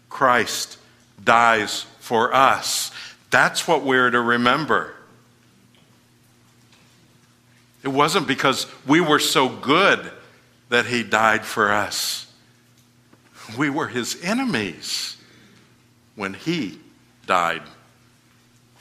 Christ 0.09 0.79
dies 1.23 1.87
for 1.99 2.35
us. 2.35 2.91
That's 3.31 3.69
what 3.69 3.85
we're 3.85 4.11
to 4.11 4.21
remember. 4.21 4.95
It 7.83 7.89
wasn't 7.89 8.27
because 8.27 8.67
we 8.87 9.01
were 9.01 9.19
so 9.19 9.49
good 9.49 10.11
that 10.71 10.87
he 10.87 11.03
died 11.03 11.45
for 11.45 11.71
us. 11.71 12.33
We 13.57 13.71
were 13.71 13.89
his 13.89 14.21
enemies 14.25 15.17
when 16.17 16.35
he 16.35 16.81
died 17.27 17.63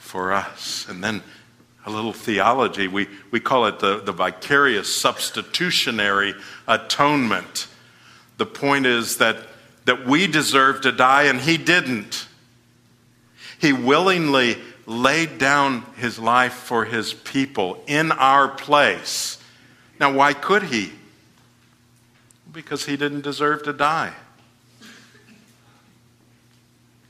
for 0.06 0.32
us. 0.32 0.86
And 0.88 1.02
then 1.02 1.22
a 1.84 1.90
little 1.90 2.12
theology, 2.12 2.88
we, 2.88 3.08
we 3.30 3.40
call 3.40 3.66
it 3.66 3.80
the, 3.80 4.00
the 4.00 4.12
vicarious 4.12 4.94
substitutionary 4.94 6.34
atonement. 6.66 7.68
The 8.38 8.46
point 8.46 8.86
is 8.86 9.18
that, 9.18 9.36
that 9.84 10.06
we 10.06 10.26
deserve 10.26 10.80
to 10.82 10.92
die 10.92 11.24
and 11.24 11.40
he 11.40 11.56
didn't. 11.56 12.26
He 13.60 13.72
willingly 13.72 14.58
laid 14.86 15.38
down 15.38 15.84
his 15.96 16.18
life 16.18 16.52
for 16.52 16.84
his 16.84 17.14
people 17.14 17.82
in 17.86 18.12
our 18.12 18.48
place. 18.48 19.38
Now, 19.98 20.12
why 20.12 20.32
could 20.32 20.64
he? 20.64 20.92
Because 22.52 22.86
he 22.86 22.96
didn't 22.96 23.22
deserve 23.22 23.62
to 23.64 23.72
die. 23.72 24.12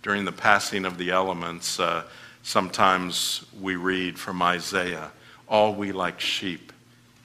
During 0.02 0.24
the 0.24 0.32
passing 0.32 0.84
of 0.84 0.98
the 0.98 1.10
elements, 1.10 1.80
uh, 1.80 2.04
sometimes 2.46 3.44
we 3.60 3.74
read 3.74 4.16
from 4.16 4.40
Isaiah 4.40 5.10
all 5.48 5.74
we 5.74 5.90
like 5.90 6.20
sheep 6.20 6.72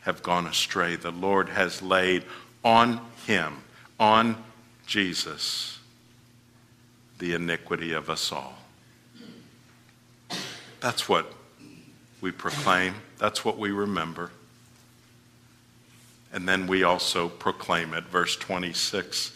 have 0.01 0.23
gone 0.23 0.47
astray. 0.47 0.95
The 0.95 1.11
Lord 1.11 1.47
has 1.49 1.79
laid 1.83 2.23
on 2.63 2.99
him, 3.27 3.57
on 3.99 4.43
Jesus, 4.87 5.77
the 7.19 7.35
iniquity 7.35 7.93
of 7.93 8.09
us 8.09 8.31
all. 8.31 8.55
That's 10.79 11.07
what 11.07 11.31
we 12.19 12.31
proclaim, 12.31 12.95
that's 13.19 13.45
what 13.45 13.59
we 13.59 13.69
remember. 13.69 14.31
And 16.33 16.49
then 16.49 16.65
we 16.65 16.81
also 16.81 17.29
proclaim 17.29 17.93
it. 17.93 18.05
Verse 18.05 18.35
26 18.37 19.33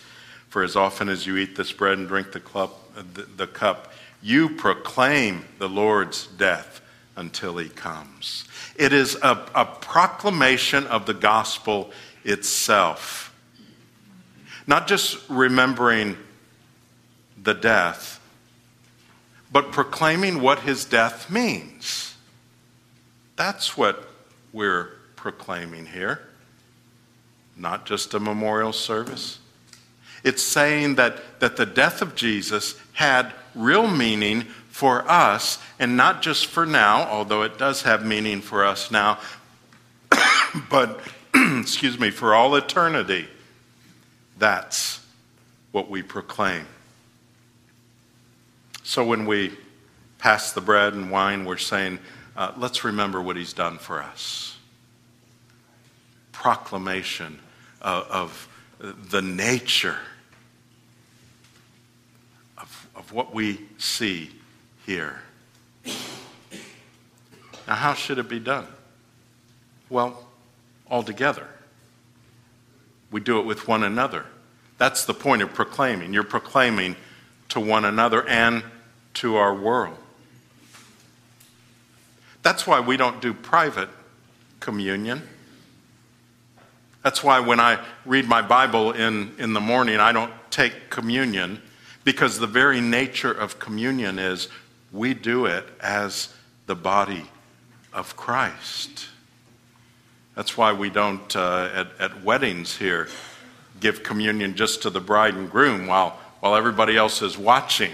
For 0.50 0.64
as 0.64 0.76
often 0.76 1.10
as 1.10 1.28
you 1.28 1.38
eat 1.38 1.56
this 1.56 1.72
bread 1.72 2.00
and 2.00 2.08
drink 2.08 2.32
the 2.32 2.40
cup, 2.40 2.92
the, 3.14 3.24
the 3.24 3.46
cup 3.46 3.92
you 4.26 4.50
proclaim 4.50 5.46
the 5.60 5.70
Lord's 5.70 6.26
death 6.26 6.82
until 7.16 7.58
he 7.58 7.70
comes. 7.70 8.44
It 8.76 8.92
is 8.92 9.14
a, 9.22 9.46
a 9.54 9.66
proclamation 9.66 10.88
of 10.88 11.06
the 11.06 11.14
gospel 11.14 11.92
itself. 12.24 13.32
Not 14.66 14.88
just 14.88 15.20
remembering 15.30 16.18
the 17.42 17.54
death, 17.54 18.20
but 19.52 19.72
proclaiming 19.72 20.42
what 20.42 20.62
his 20.62 20.86
death 20.86 21.30
means. 21.30 22.16
That's 23.36 23.78
what 23.78 24.10
we're 24.52 24.90
proclaiming 25.16 25.86
here. 25.86 26.20
Not 27.56 27.86
just 27.86 28.16
a 28.16 28.20
memorial 28.20 28.74
service. 28.74 29.38
It's 30.26 30.42
saying 30.42 30.96
that, 30.96 31.40
that 31.40 31.56
the 31.56 31.68
death 31.68 32.02
of 32.02 32.16
Jesus 32.16 32.82
had 32.94 33.32
real 33.54 33.88
meaning 33.88 34.42
for 34.70 35.10
us, 35.10 35.60
and 35.80 35.96
not 35.96 36.24
just 36.24 36.48
for 36.48 36.66
now, 36.66 37.04
although 37.04 37.44
it 37.44 37.60
does 37.60 37.84
have 37.84 38.04
meaning 38.04 38.42
for 38.42 38.66
us 38.66 38.90
now, 38.90 39.20
but, 40.70 41.00
excuse 41.36 42.00
me, 42.00 42.10
for 42.10 42.34
all 42.34 42.56
eternity. 42.56 43.28
That's 44.40 45.00
what 45.72 45.92
we 45.92 46.02
proclaim. 46.02 46.66
So 48.82 49.06
when 49.06 49.28
we 49.28 49.54
pass 50.18 50.54
the 50.54 50.62
bread 50.62 50.94
and 50.94 51.12
wine, 51.12 51.46
we're 51.46 51.58
saying, 51.58 52.00
uh, 52.36 52.52
let's 52.58 52.84
remember 52.84 53.22
what 53.22 53.38
he's 53.38 53.54
done 53.54 53.78
for 53.78 54.02
us. 54.02 54.58
Proclamation 56.32 57.40
of, 57.80 58.08
of 58.08 58.50
the 58.80 59.22
nature 59.22 59.98
of, 63.06 63.14
what 63.14 63.34
we 63.34 63.60
see 63.78 64.30
here. 64.86 65.22
Now, 67.68 67.76
how 67.76 67.94
should 67.94 68.18
it 68.18 68.30
be 68.30 68.40
done? 68.40 68.68
Well, 69.90 70.26
all 70.90 71.04
together. 71.04 71.48
We 73.12 73.22
do 73.22 73.40
it 73.40 73.46
with 73.46 73.68
one 73.68 73.84
another. 73.84 74.26
That's 74.78 75.06
the 75.06 75.14
point 75.14 75.42
of 75.42 75.54
proclaiming. 75.54 76.14
You're 76.14 76.24
proclaiming 76.24 76.96
to 77.50 77.60
one 77.60 77.86
another 77.86 78.28
and 78.28 78.64
to 79.16 79.38
our 79.38 79.54
world. 79.54 79.98
That's 82.44 82.68
why 82.68 82.80
we 82.82 82.98
don't 82.98 83.22
do 83.22 83.34
private 83.34 83.90
communion. 84.60 85.24
That's 87.04 87.24
why 87.24 87.40
when 87.40 87.60
I 87.60 87.80
read 88.06 88.28
my 88.28 88.42
Bible 88.42 88.92
in, 88.92 89.34
in 89.38 89.54
the 89.54 89.60
morning, 89.60 90.00
I 90.00 90.12
don't 90.12 90.34
take 90.52 90.90
communion, 90.90 91.62
because 92.06 92.40
the 92.40 92.48
very 92.48 92.80
nature 92.80 93.32
of 93.32 93.60
communion 93.60 94.18
is 94.18 94.48
we 94.94 95.14
do 95.14 95.48
it 95.48 95.66
as 95.82 96.34
the 96.68 96.76
body 96.76 97.26
of 97.92 98.16
Christ. 98.16 99.08
That's 100.36 100.56
why 100.56 100.72
we 100.72 100.90
don't, 100.90 101.36
uh, 101.36 101.70
at, 101.74 101.88
at 102.00 102.24
weddings 102.24 102.78
here, 102.78 103.10
give 103.80 104.04
communion 104.04 104.56
just 104.56 104.84
to 104.84 104.90
the 104.90 105.02
bride 105.02 105.34
and 105.34 105.50
groom 105.50 105.88
while, 105.88 106.20
while 106.40 106.56
everybody 106.56 106.96
else 106.96 107.22
is 107.22 107.38
watching. 107.38 107.92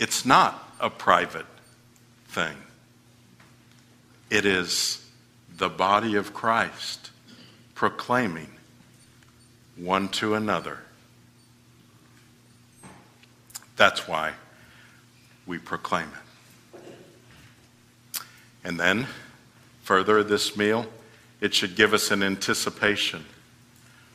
It's 0.00 0.24
not 0.24 0.74
a 0.80 0.90
private 0.90 1.46
thing, 2.28 2.56
it 4.30 4.46
is 4.46 5.06
the 5.58 5.68
body 5.68 6.16
of 6.16 6.32
Christ 6.32 7.10
proclaiming 7.74 8.48
one 9.76 10.08
to 10.08 10.34
another. 10.34 10.78
That's 13.82 14.06
why 14.06 14.34
we 15.44 15.58
proclaim 15.58 16.06
it. 16.06 16.80
And 18.62 18.78
then, 18.78 19.08
further, 19.82 20.22
this 20.22 20.56
meal, 20.56 20.86
it 21.40 21.52
should 21.52 21.74
give 21.74 21.92
us 21.92 22.12
an 22.12 22.22
anticipation. 22.22 23.24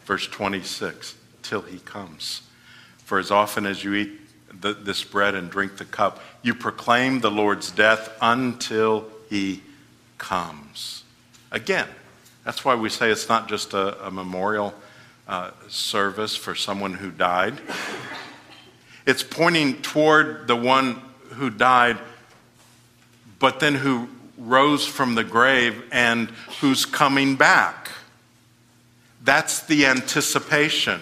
Verse 0.05 0.25
26 0.25 1.15
till 1.43 1.63
he 1.63 1.79
comes. 1.79 2.43
For 3.03 3.19
as 3.19 3.29
often 3.29 3.65
as 3.65 3.83
you 3.83 3.93
eat 3.95 4.61
the, 4.61 4.73
this 4.73 5.03
bread 5.03 5.35
and 5.35 5.49
drink 5.49 5.75
the 5.75 5.83
cup, 5.83 6.21
you 6.43 6.55
proclaim 6.55 7.19
the 7.19 7.29
Lord's 7.29 7.69
death 7.69 8.09
until 8.21 9.05
he 9.29 9.63
comes. 10.17 11.03
Again, 11.51 11.89
that's 12.45 12.63
why 12.63 12.75
we 12.75 12.87
say 12.87 13.11
it's 13.11 13.27
not 13.27 13.49
just 13.49 13.73
a, 13.73 14.07
a 14.07 14.11
memorial 14.11 14.73
uh, 15.27 15.51
service 15.67 16.37
for 16.37 16.55
someone 16.55 16.93
who 16.93 17.11
died. 17.11 17.59
It's 19.07 19.23
pointing 19.23 19.81
toward 19.81 20.47
the 20.47 20.55
one 20.55 21.01
who 21.31 21.49
died, 21.49 21.97
but 23.39 23.59
then 23.59 23.73
who 23.73 24.09
rose 24.37 24.85
from 24.85 25.15
the 25.15 25.23
grave 25.23 25.83
and 25.91 26.29
who's 26.59 26.85
coming 26.85 27.35
back. 27.35 27.89
That's 29.23 29.61
the 29.61 29.87
anticipation. 29.87 31.01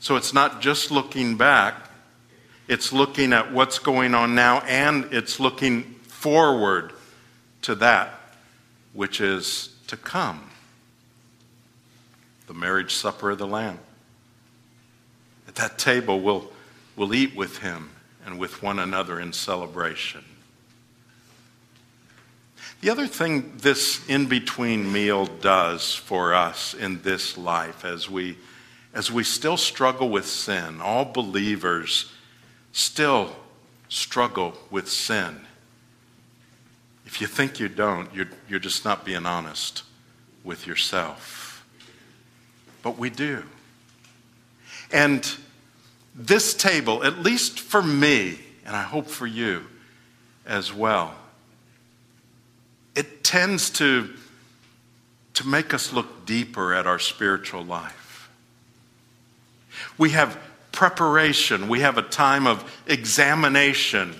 So 0.00 0.16
it's 0.16 0.32
not 0.32 0.60
just 0.60 0.90
looking 0.90 1.36
back, 1.36 1.74
it's 2.66 2.92
looking 2.92 3.32
at 3.32 3.52
what's 3.52 3.78
going 3.78 4.14
on 4.14 4.34
now 4.34 4.60
and 4.60 5.12
it's 5.12 5.38
looking 5.38 5.82
forward 6.06 6.92
to 7.62 7.74
that 7.76 8.18
which 8.92 9.20
is 9.20 9.74
to 9.86 9.96
come 9.96 10.48
the 12.46 12.54
marriage 12.54 12.94
supper 12.94 13.30
of 13.30 13.38
the 13.38 13.46
Lamb. 13.46 13.78
At 15.46 15.54
that 15.56 15.78
table, 15.78 16.20
we'll, 16.20 16.50
we'll 16.98 17.14
eat 17.14 17.36
with 17.36 17.58
him 17.58 17.90
and 18.26 18.38
with 18.38 18.62
one 18.62 18.80
another 18.80 19.20
in 19.20 19.32
celebration. 19.32 20.24
The 22.80 22.90
other 22.90 23.06
thing 23.06 23.52
this 23.56 24.06
in 24.08 24.26
between 24.26 24.92
meal 24.92 25.26
does 25.26 25.94
for 25.94 26.34
us 26.34 26.74
in 26.74 27.02
this 27.02 27.38
life 27.38 27.84
as 27.84 28.10
we, 28.10 28.36
as 28.92 29.10
we 29.10 29.24
still 29.24 29.56
struggle 29.56 30.10
with 30.10 30.26
sin, 30.26 30.80
all 30.80 31.04
believers 31.04 32.12
still 32.72 33.34
struggle 33.88 34.54
with 34.70 34.88
sin. 34.88 35.40
If 37.06 37.20
you 37.20 37.26
think 37.26 37.58
you 37.58 37.68
don't, 37.68 38.12
you're, 38.14 38.28
you're 38.48 38.60
just 38.60 38.84
not 38.84 39.04
being 39.04 39.24
honest 39.24 39.82
with 40.44 40.66
yourself. 40.66 41.64
But 42.82 42.98
we 42.98 43.10
do. 43.10 43.44
And 44.92 45.28
this 46.18 46.52
table, 46.52 47.04
at 47.04 47.20
least 47.20 47.60
for 47.60 47.80
me, 47.80 48.38
and 48.66 48.74
I 48.74 48.82
hope 48.82 49.06
for 49.06 49.26
you 49.26 49.64
as 50.44 50.74
well, 50.74 51.14
it 52.96 53.22
tends 53.22 53.70
to, 53.70 54.10
to 55.34 55.46
make 55.46 55.72
us 55.72 55.92
look 55.92 56.26
deeper 56.26 56.74
at 56.74 56.86
our 56.86 56.98
spiritual 56.98 57.64
life. 57.64 58.28
We 59.96 60.10
have 60.10 60.36
preparation, 60.72 61.68
we 61.68 61.80
have 61.80 61.98
a 61.98 62.02
time 62.02 62.48
of 62.48 62.82
examination. 62.88 64.14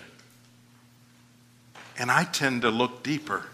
And 1.98 2.12
I 2.12 2.22
tend 2.24 2.62
to 2.62 2.70
look 2.70 3.02
deeper 3.02 3.44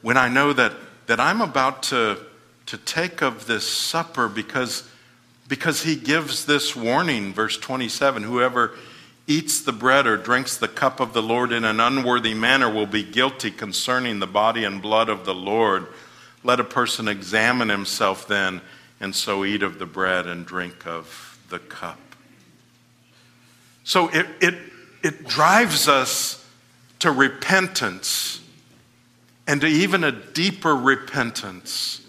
when 0.00 0.16
I 0.16 0.28
know 0.28 0.54
that, 0.54 0.72
that 1.06 1.20
I'm 1.20 1.42
about 1.42 1.82
to, 1.84 2.18
to 2.66 2.78
take 2.78 3.20
of 3.20 3.46
this 3.46 3.68
supper 3.68 4.28
because 4.28 4.88
because 5.48 5.82
he 5.82 5.96
gives 5.96 6.44
this 6.44 6.76
warning, 6.76 7.32
verse 7.32 7.56
27 7.56 8.22
whoever 8.22 8.72
eats 9.26 9.60
the 9.60 9.72
bread 9.72 10.06
or 10.06 10.16
drinks 10.16 10.56
the 10.56 10.68
cup 10.68 11.00
of 11.00 11.12
the 11.12 11.22
Lord 11.22 11.52
in 11.52 11.64
an 11.64 11.80
unworthy 11.80 12.34
manner 12.34 12.70
will 12.72 12.86
be 12.86 13.02
guilty 13.02 13.50
concerning 13.50 14.20
the 14.20 14.26
body 14.26 14.64
and 14.64 14.80
blood 14.80 15.08
of 15.08 15.24
the 15.24 15.34
Lord. 15.34 15.86
Let 16.42 16.60
a 16.60 16.64
person 16.64 17.08
examine 17.08 17.68
himself 17.68 18.26
then, 18.26 18.62
and 19.00 19.14
so 19.14 19.44
eat 19.44 19.62
of 19.62 19.78
the 19.78 19.86
bread 19.86 20.26
and 20.26 20.46
drink 20.46 20.86
of 20.86 21.38
the 21.50 21.58
cup. 21.58 21.98
So 23.84 24.08
it, 24.08 24.26
it, 24.40 24.54
it 25.02 25.26
drives 25.26 25.88
us 25.88 26.44
to 27.00 27.10
repentance 27.10 28.40
and 29.46 29.60
to 29.60 29.66
even 29.66 30.04
a 30.04 30.12
deeper 30.12 30.74
repentance 30.74 32.02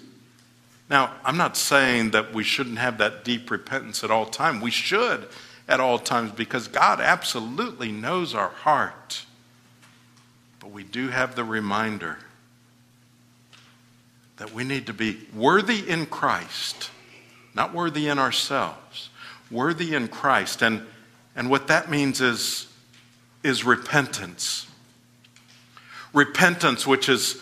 now, 0.89 1.13
I'm 1.23 1.37
not 1.37 1.55
saying 1.55 2.11
that 2.11 2.33
we 2.33 2.43
shouldn't 2.43 2.79
have 2.79 2.97
that 2.97 3.23
deep 3.23 3.51
repentance 3.51 4.03
at 4.03 4.09
all 4.09 4.25
times. 4.25 4.63
We 4.63 4.71
should 4.71 5.27
at 5.67 5.79
all 5.79 5.99
times 5.99 6.31
because 6.31 6.67
God 6.67 6.99
absolutely 6.99 7.91
knows 7.91 8.33
our 8.33 8.49
heart. 8.49 9.25
But 10.59 10.71
we 10.71 10.83
do 10.83 11.09
have 11.09 11.35
the 11.35 11.43
reminder 11.43 12.17
that 14.37 14.51
we 14.51 14.63
need 14.63 14.87
to 14.87 14.93
be 14.93 15.19
worthy 15.35 15.87
in 15.87 16.07
Christ, 16.07 16.89
not 17.53 17.73
worthy 17.73 18.07
in 18.07 18.17
ourselves, 18.17 19.09
worthy 19.51 19.93
in 19.93 20.07
Christ. 20.07 20.63
And, 20.63 20.81
and 21.35 21.51
what 21.51 21.67
that 21.67 21.91
means 21.91 22.19
is, 22.19 22.65
is 23.43 23.63
repentance. 23.63 24.65
Repentance, 26.13 26.87
which 26.87 27.09
is 27.09 27.39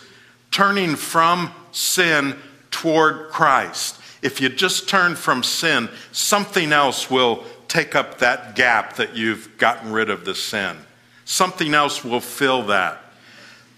turning 0.50 0.96
from 0.96 1.50
sin 1.72 2.36
toward 2.70 3.28
Christ. 3.30 4.00
If 4.22 4.40
you 4.40 4.48
just 4.48 4.88
turn 4.88 5.16
from 5.16 5.42
sin, 5.42 5.88
something 6.12 6.72
else 6.72 7.10
will 7.10 7.44
take 7.68 7.94
up 7.94 8.18
that 8.18 8.56
gap 8.56 8.96
that 8.96 9.14
you've 9.14 9.56
gotten 9.58 9.92
rid 9.92 10.10
of 10.10 10.24
the 10.24 10.34
sin. 10.34 10.76
Something 11.24 11.74
else 11.74 12.04
will 12.04 12.20
fill 12.20 12.64
that. 12.64 13.02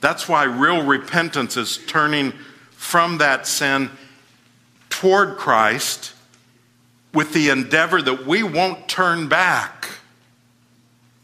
That's 0.01 0.29
why 0.29 0.45
real 0.45 0.83
repentance 0.83 1.57
is 1.57 1.79
turning 1.87 2.33
from 2.71 3.19
that 3.19 3.47
sin 3.47 3.91
toward 4.89 5.37
Christ 5.37 6.15
with 7.13 7.33
the 7.33 7.51
endeavor 7.51 8.01
that 8.01 8.27
we 8.27 8.43
won't 8.43 8.89
turn 8.89 9.29
back. 9.29 9.89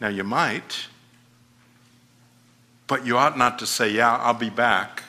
Now, 0.01 0.09
you 0.09 0.25
might, 0.25 0.89
but 2.87 3.07
you 3.07 3.17
ought 3.17 3.39
not 3.39 3.59
to 3.61 3.67
say, 3.67 3.91
Yeah, 3.91 4.17
I'll 4.17 4.35
be 4.35 4.51
back. 4.51 5.03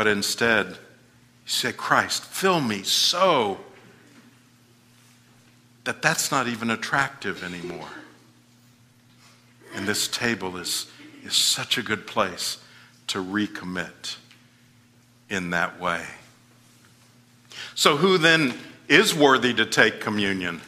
But 0.00 0.06
instead, 0.06 0.66
you 0.68 0.76
say, 1.44 1.72
Christ, 1.74 2.24
fill 2.24 2.62
me 2.62 2.84
so 2.84 3.60
that 5.84 6.00
that's 6.00 6.30
not 6.30 6.48
even 6.48 6.70
attractive 6.70 7.44
anymore. 7.44 7.90
And 9.74 9.86
this 9.86 10.08
table 10.08 10.56
is, 10.56 10.86
is 11.22 11.34
such 11.34 11.76
a 11.76 11.82
good 11.82 12.06
place 12.06 12.56
to 13.08 13.22
recommit 13.22 14.16
in 15.28 15.50
that 15.50 15.78
way. 15.78 16.06
So, 17.74 17.98
who 17.98 18.16
then 18.16 18.54
is 18.88 19.14
worthy 19.14 19.52
to 19.52 19.66
take 19.66 20.00
communion? 20.00 20.62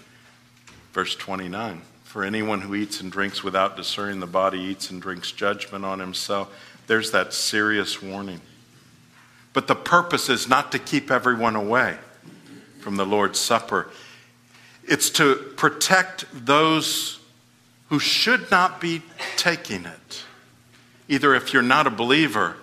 Verse 0.92 1.16
29 1.16 1.80
For 2.04 2.22
anyone 2.22 2.60
who 2.60 2.74
eats 2.74 3.00
and 3.00 3.10
drinks 3.10 3.42
without 3.42 3.78
discerning 3.78 4.20
the 4.20 4.26
body 4.26 4.58
eats 4.58 4.90
and 4.90 5.00
drinks 5.00 5.32
judgment 5.32 5.86
on 5.86 6.00
himself. 6.00 6.54
There's 6.86 7.12
that 7.12 7.32
serious 7.32 8.02
warning. 8.02 8.42
But 9.52 9.66
the 9.66 9.74
purpose 9.74 10.28
is 10.28 10.48
not 10.48 10.72
to 10.72 10.78
keep 10.78 11.10
everyone 11.10 11.56
away 11.56 11.96
from 12.80 12.96
the 12.96 13.06
Lord's 13.06 13.38
Supper, 13.38 13.90
it's 14.84 15.10
to 15.10 15.36
protect 15.56 16.24
those 16.32 17.20
who 17.88 17.98
should 17.98 18.50
not 18.50 18.80
be 18.80 19.02
taking 19.36 19.84
it. 19.84 20.24
Either 21.08 21.34
if 21.34 21.52
you're 21.52 21.62
not 21.62 21.86
a 21.86 21.90
believer 21.90 22.56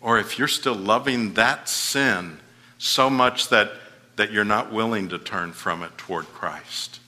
or 0.00 0.18
if 0.18 0.38
you're 0.38 0.48
still 0.48 0.74
loving 0.74 1.34
that 1.34 1.68
sin 1.68 2.38
so 2.78 3.10
much 3.10 3.48
that, 3.48 3.72
that 4.16 4.32
you're 4.32 4.44
not 4.44 4.72
willing 4.72 5.08
to 5.10 5.18
turn 5.18 5.52
from 5.52 5.82
it 5.82 5.98
toward 5.98 6.26
Christ. 6.26 7.00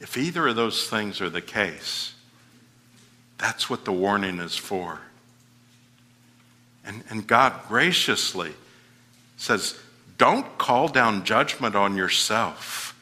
If 0.00 0.16
either 0.16 0.48
of 0.48 0.56
those 0.56 0.88
things 0.88 1.20
are 1.20 1.30
the 1.30 1.40
case, 1.40 2.14
that's 3.36 3.70
what 3.70 3.84
the 3.84 3.92
warning 3.92 4.38
is 4.38 4.56
for. 4.56 5.00
And, 6.88 7.04
and 7.10 7.26
God 7.26 7.52
graciously 7.68 8.54
says, 9.36 9.78
don't 10.16 10.56
call 10.56 10.88
down 10.88 11.22
judgment 11.22 11.76
on 11.76 11.96
yourself 11.96 12.98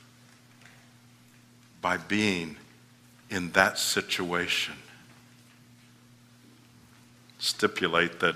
by 1.81 1.96
being 1.96 2.57
in 3.31 3.53
that 3.53 3.79
situation. 3.79 4.75
Stipulate 7.38 8.18
that 8.20 8.35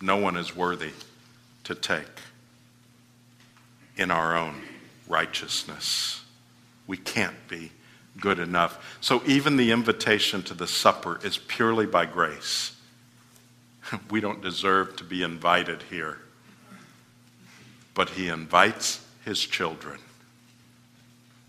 no 0.00 0.16
one 0.18 0.36
is 0.36 0.54
worthy 0.54 0.92
to 1.64 1.74
take 1.74 2.06
in 3.96 4.12
our 4.12 4.36
own 4.36 4.62
righteousness. 5.08 6.22
We 6.86 6.96
can't 6.96 7.48
be 7.48 7.72
good 8.20 8.38
enough. 8.38 8.96
So 9.00 9.20
even 9.26 9.56
the 9.56 9.72
invitation 9.72 10.44
to 10.44 10.54
the 10.54 10.68
supper 10.68 11.18
is 11.24 11.38
purely 11.38 11.86
by 11.86 12.06
grace. 12.06 12.75
We 14.10 14.20
don't 14.20 14.42
deserve 14.42 14.96
to 14.96 15.04
be 15.04 15.22
invited 15.22 15.82
here. 15.90 16.18
But 17.94 18.10
he 18.10 18.28
invites 18.28 19.04
his 19.24 19.40
children, 19.40 19.98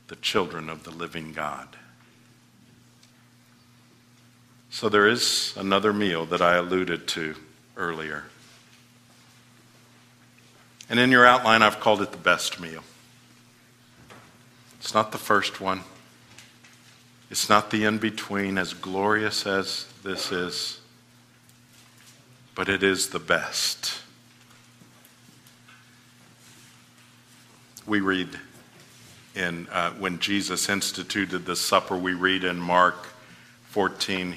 the 0.08 0.16
children 0.16 0.70
of 0.70 0.84
the 0.84 0.92
living 0.92 1.34
God. 1.34 1.68
So 4.70 4.90
there 4.90 5.08
is 5.08 5.54
another 5.58 5.92
meal 5.92 6.26
that 6.26 6.42
I 6.42 6.56
alluded 6.56 7.08
to 7.10 7.36
earlier. 7.76 8.26
And 10.90 11.00
in 11.00 11.12
your 11.12 11.26
outline, 11.26 11.62
I've 11.62 11.80
called 11.80 12.02
it 12.02 12.12
the 12.12 12.18
best 12.18 12.60
meal. 12.60 12.84
It's 14.80 14.94
not 14.94 15.12
the 15.12 15.18
first 15.18 15.60
one, 15.60 15.82
it's 17.30 17.50
not 17.50 17.72
the 17.72 17.84
in 17.84 17.98
between, 17.98 18.58
as 18.58 18.74
glorious 18.74 19.46
as 19.46 19.88
this 20.04 20.32
is, 20.32 20.80
but 22.58 22.70
it 22.70 22.82
is 22.82 23.10
the 23.10 23.20
best. 23.20 24.02
We 27.86 28.02
read 28.02 28.28
in 29.36 29.68
uh, 29.72 29.92
when 29.92 30.18
Jesus 30.18 30.68
instituted 30.68 31.46
the 31.46 31.56
supper, 31.56 31.96
we 31.96 32.16
read 32.16 32.44
in 32.44 32.58
Mark 32.58 32.96
14 33.70 34.36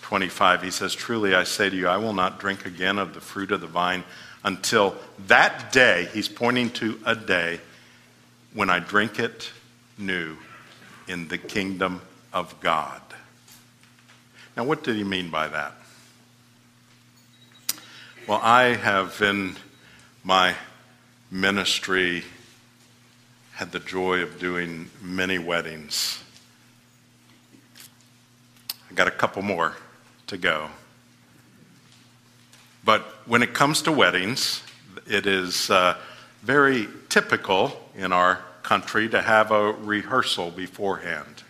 25, 0.00 0.62
he 0.62 0.70
says, 0.72 0.92
Truly 0.92 1.34
I 1.36 1.44
say 1.44 1.70
to 1.70 1.76
you, 1.76 1.86
I 1.86 1.98
will 1.98 2.14
not 2.14 2.40
drink 2.40 2.66
again 2.66 2.98
of 2.98 3.14
the 3.14 3.20
fruit 3.20 3.52
of 3.52 3.60
the 3.60 3.68
vine 3.68 4.02
until 4.42 4.96
that 5.28 5.70
day, 5.70 6.08
he's 6.12 6.28
pointing 6.28 6.70
to 6.70 6.98
a 7.04 7.14
day, 7.14 7.60
when 8.54 8.70
I 8.70 8.80
drink 8.80 9.20
it 9.20 9.52
new 9.98 10.36
in 11.06 11.28
the 11.28 11.38
kingdom 11.38 12.00
of 12.32 12.58
God. 12.60 13.02
Now, 14.56 14.64
what 14.64 14.82
did 14.82 14.96
he 14.96 15.04
mean 15.04 15.30
by 15.30 15.46
that? 15.46 15.74
Well, 18.30 18.40
I 18.44 18.76
have 18.76 19.20
in 19.22 19.56
my 20.22 20.54
ministry 21.32 22.22
had 23.54 23.72
the 23.72 23.80
joy 23.80 24.22
of 24.22 24.38
doing 24.38 24.88
many 25.02 25.38
weddings. 25.38 26.22
I 28.88 28.94
got 28.94 29.08
a 29.08 29.10
couple 29.10 29.42
more 29.42 29.74
to 30.28 30.36
go. 30.36 30.68
But 32.84 33.00
when 33.26 33.42
it 33.42 33.52
comes 33.52 33.82
to 33.82 33.90
weddings, 33.90 34.62
it 35.08 35.26
is 35.26 35.68
uh, 35.68 35.96
very 36.42 36.86
typical 37.08 37.84
in 37.96 38.12
our 38.12 38.36
country 38.62 39.08
to 39.08 39.20
have 39.20 39.50
a 39.50 39.72
rehearsal 39.72 40.52
beforehand. 40.52 41.42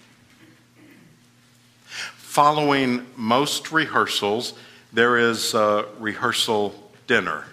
Following 2.16 3.04
most 3.16 3.70
rehearsals, 3.70 4.54
there 4.92 5.16
is 5.16 5.54
a 5.54 5.86
rehearsal 5.98 6.74
dinner. 7.06 7.44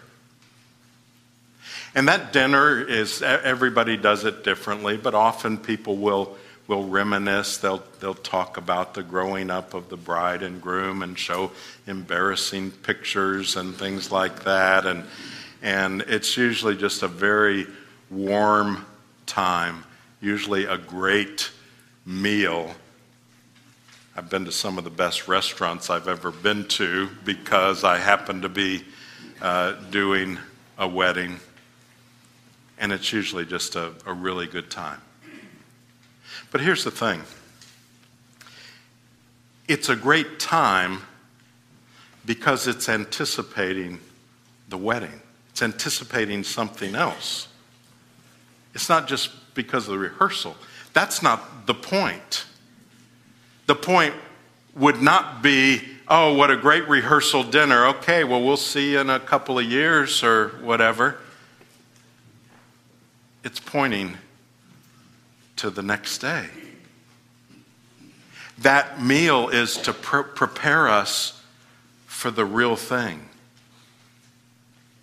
And 1.96 2.08
that 2.08 2.34
dinner 2.34 2.82
is, 2.82 3.22
everybody 3.22 3.98
does 3.98 4.24
it 4.24 4.44
differently, 4.44 4.98
but 4.98 5.16
often 5.16 5.58
people 5.58 5.98
will 5.98 6.38
will 6.68 6.86
reminisce. 6.86 7.58
They'll, 7.58 7.84
they'll 8.00 8.14
talk 8.14 8.58
about 8.58 8.94
the 8.94 9.04
growing 9.04 9.50
up 9.50 9.74
of 9.74 9.90
the 9.90 9.98
bride 9.98 10.44
and 10.44 10.62
groom 10.62 11.02
and 11.02 11.18
show 11.18 11.52
embarrassing 11.88 12.72
pictures 12.72 13.56
and 13.56 13.76
things 13.76 14.12
like 14.12 14.44
that. 14.44 14.86
And, 14.86 15.06
and 15.62 16.02
it's 16.02 16.38
usually 16.38 16.76
just 16.76 17.04
a 17.04 17.08
very 17.08 17.68
warm 18.10 18.86
time, 19.26 19.84
usually 20.22 20.66
a 20.66 20.78
great 20.78 21.52
meal. 22.06 22.76
I've 24.18 24.32
been 24.32 24.46
to 24.46 24.52
some 24.52 24.80
of 24.80 24.84
the 24.84 24.90
best 24.90 25.28
restaurants 25.28 25.92
I've 25.92 26.08
ever 26.08 26.32
been 26.32 26.68
to 26.70 27.08
because 27.24 27.84
I 27.84 28.00
happen 28.00 28.42
to 28.42 28.50
be 28.50 28.84
uh, 29.40 29.74
doing 29.92 30.40
a 30.76 30.88
wedding. 30.88 31.40
And 32.80 32.92
it's 32.92 33.14
usually 33.14 33.46
just 33.46 33.76
a, 33.76 33.92
a 34.08 34.14
really 34.14 34.48
good 34.48 34.72
time. 34.72 35.00
But 36.50 36.62
here's 36.62 36.84
the 36.84 36.90
thing 36.90 37.22
it's 39.68 39.88
a 39.88 39.96
great 39.96 40.40
time 40.40 41.04
because 42.26 42.66
it's 42.66 42.90
anticipating 42.90 44.00
the 44.68 44.80
wedding, 44.80 45.22
it's 45.52 45.62
anticipating 45.62 46.44
something 46.44 46.96
else. 46.96 47.50
It's 48.74 48.90
not 48.90 49.08
just 49.08 49.54
because 49.54 49.88
of 49.88 49.92
the 49.92 50.00
rehearsal. 50.00 50.56
That's 50.94 51.22
not 51.22 51.68
the 51.68 51.76
point. 51.76 52.48
The 53.68 53.76
point 53.76 54.16
would 54.76 55.02
not 55.02 55.42
be, 55.42 55.82
oh, 56.08 56.34
what 56.34 56.50
a 56.50 56.58
great 56.58 56.88
rehearsal 56.88 57.44
dinner. 57.44 57.86
Okay, 57.88 58.24
well, 58.24 58.44
we'll 58.44 58.58
see 58.58 58.96
in 58.96 59.10
a 59.10 59.20
couple 59.20 59.60
of 59.60 59.66
years 59.66 60.24
or 60.24 60.50
whatever. 60.62 61.18
It's 63.44 63.60
pointing 63.60 64.18
to 65.58 65.70
the 65.70 65.84
next 65.84 66.20
day. 66.20 66.48
That 68.60 69.02
meal 69.02 69.50
is 69.50 69.78
to 69.78 69.94
pre- 69.94 70.24
prepare 70.24 70.88
us 70.88 71.42
for 72.06 72.32
the 72.32 72.46
real 72.46 72.76
thing. 72.76 73.22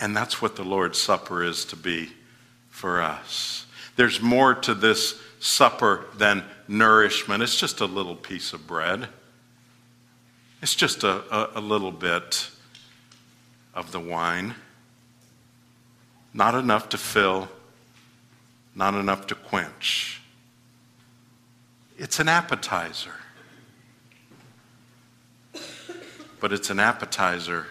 And 0.01 0.17
that's 0.17 0.43
what 0.43 0.57
the 0.57 0.65
Lord's 0.65 1.01
Supper 1.01 1.43
is 1.43 1.65
to 1.67 1.77
be 1.77 2.11
for 2.71 3.01
us. 3.01 3.67
There's 3.97 4.21
more 4.21 4.55
to 4.55 4.75
this 4.75 5.21
supper 5.45 6.07
than 6.17 6.43
nourishment. 6.67 7.43
It's 7.43 7.55
just 7.55 7.81
a 7.81 7.85
little 7.85 8.17
piece 8.17 8.55
of 8.55 8.67
bread, 8.67 9.09
it's 10.63 10.75
just 10.75 11.05
a, 11.05 11.23
a, 11.31 11.59
a 11.59 11.61
little 11.61 11.93
bit 11.93 12.49
of 13.75 13.93
the 13.93 14.01
wine. 14.01 14.55
Not 16.33 16.55
enough 16.55 16.89
to 16.89 16.99
fill, 16.99 17.49
not 18.75 18.95
enough 18.95 19.27
to 19.29 19.35
quench. 19.35 20.23
It's 21.99 22.19
an 22.19 22.29
appetizer. 22.29 23.15
But 26.41 26.53
it's 26.53 26.71
an 26.71 26.81
appetizer 26.81 27.67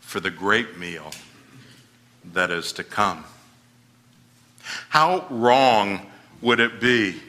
for 0.00 0.18
the 0.18 0.30
great 0.30 0.76
meal 0.76 1.12
that 2.32 2.50
is 2.50 2.72
to 2.72 2.84
come. 2.84 3.24
How 4.88 5.26
wrong 5.30 6.09
would 6.40 6.60
it 6.60 6.80
be 6.80 7.20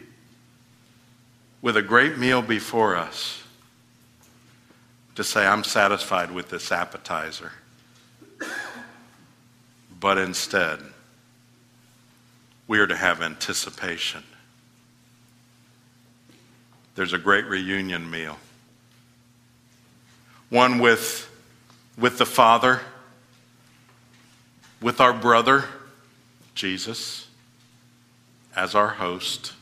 with 1.61 1.77
a 1.77 1.81
great 1.81 2.17
meal 2.17 2.41
before 2.41 2.95
us 2.95 3.43
to 5.15 5.23
say, 5.23 5.45
I'm 5.45 5.63
satisfied 5.63 6.31
with 6.31 6.49
this 6.49 6.71
appetizer? 6.71 7.51
But 9.99 10.17
instead, 10.17 10.79
we 12.67 12.79
are 12.79 12.87
to 12.87 12.95
have 12.95 13.21
anticipation. 13.21 14.23
There's 16.95 17.13
a 17.13 17.17
great 17.17 17.45
reunion 17.45 18.09
meal. 18.09 18.37
One 20.49 20.79
with, 20.79 21.29
with 21.97 22.17
the 22.17 22.25
Father, 22.25 22.81
with 24.81 24.99
our 24.99 25.13
brother, 25.13 25.65
Jesus, 26.55 27.27
as 28.55 28.75
our 28.75 28.89
host, 28.89 29.53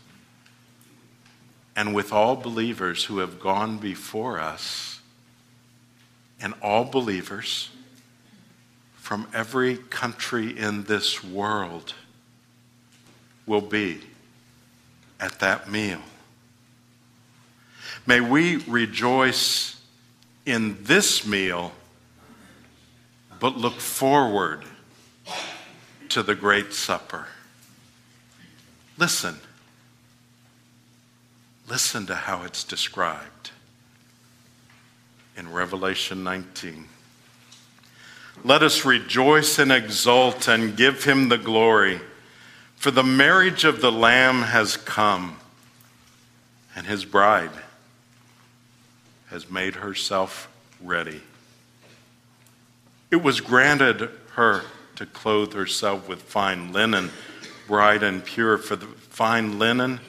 and 1.76 1.94
with 1.94 2.12
all 2.12 2.36
believers 2.36 3.06
who 3.06 3.20
have 3.20 3.40
gone 3.40 3.78
before 3.78 4.40
us, 4.40 5.00
and 6.42 6.54
all 6.62 6.86
believers 6.86 7.70
from 8.96 9.28
every 9.34 9.76
country 9.76 10.58
in 10.58 10.84
this 10.84 11.24
world 11.24 11.94
will 13.46 13.62
be 13.62 14.00
at 15.20 15.40
that 15.40 15.70
meal. 15.70 16.02
May 18.06 18.22
we 18.22 18.58
rejoice 18.58 19.82
in 20.46 20.84
this 20.84 21.26
meal, 21.26 21.72
but 23.40 23.58
look 23.58 23.80
forward 23.80 24.64
to 26.10 26.24
the 26.24 26.36
great 26.36 26.74
supper. 26.74 27.28
Listen. 29.00 29.40
Listen 31.70 32.06
to 32.08 32.16
how 32.16 32.44
it's 32.44 32.66
described 32.66 33.52
in 35.38 35.50
Revelation 35.54 36.22
19. 36.26 36.86
Let 38.44 38.62
us 38.62 38.84
rejoice 38.84 39.58
and 39.58 39.72
exult 39.72 40.50
and 40.50 40.76
give 40.76 41.06
him 41.06 41.30
the 41.30 41.38
glory, 41.38 42.02
for 42.76 42.92
the 42.92 43.04
marriage 43.04 43.64
of 43.64 43.80
the 43.80 43.92
Lamb 43.92 44.42
has 44.42 44.76
come, 44.76 45.38
and 46.76 46.86
his 46.86 47.06
bride 47.06 47.52
has 49.30 49.50
made 49.50 49.76
herself 49.76 50.50
ready. 50.84 51.22
It 53.12 53.24
was 53.24 53.40
granted 53.40 54.10
her 54.34 54.64
to 54.96 55.06
clothe 55.06 55.54
herself 55.54 56.10
with 56.10 56.22
fine 56.22 56.74
linen, 56.74 57.12
bright 57.70 58.02
and 58.02 58.26
pure, 58.26 58.58
for 58.58 58.76
the 58.76 58.88
fine 58.88 59.60
linen 59.60 60.00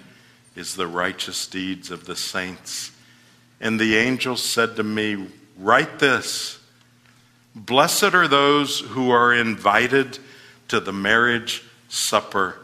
is 0.57 0.77
the 0.77 0.87
righteous 0.87 1.47
deeds 1.47 1.91
of 1.91 2.07
the 2.07 2.17
saints. 2.17 2.91
And 3.61 3.79
the 3.79 3.99
angel 3.99 4.39
said 4.39 4.77
to 4.77 4.83
me, 4.83 5.29
Write 5.59 5.99
this 5.99 6.59
Blessed 7.55 8.15
are 8.15 8.27
those 8.27 8.81
who 8.81 9.11
are 9.11 9.35
invited 9.35 10.19
to 10.69 10.81
the 10.81 10.93
marriage 10.93 11.63
supper 11.91 12.57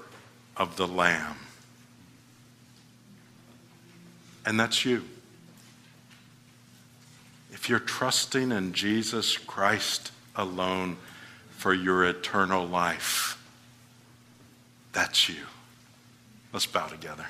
of 0.56 0.76
the 0.76 0.86
Lamb. 0.88 1.36
And 4.46 4.58
that's 4.58 4.86
you. 4.86 5.04
If 7.52 7.68
you're 7.68 7.80
trusting 7.80 8.50
in 8.50 8.72
Jesus 8.72 9.36
Christ 9.36 10.10
alone 10.34 10.96
for 11.50 11.74
your 11.74 12.06
eternal 12.06 12.66
life, 12.66 13.35
that's 14.96 15.28
you. 15.28 15.36
Let's 16.54 16.64
bow 16.64 16.86
together. 16.86 17.26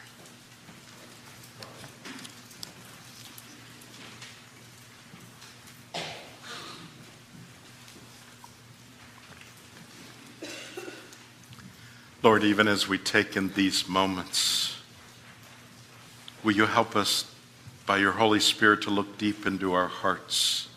Lord, 12.23 12.45
even 12.45 12.69
as 12.69 12.87
we 12.87 12.99
take 12.99 13.37
in 13.37 13.53
these 13.55 13.89
moments, 13.89 14.77
will 16.45 16.53
you 16.53 16.67
help 16.67 16.95
us 16.95 17.25
by 17.85 17.97
your 17.97 18.13
Holy 18.13 18.39
Spirit 18.39 18.83
to 18.83 18.91
look 18.91 19.19
deep 19.19 19.45
into 19.45 19.73
our 19.73 19.89
hearts. 19.89 20.69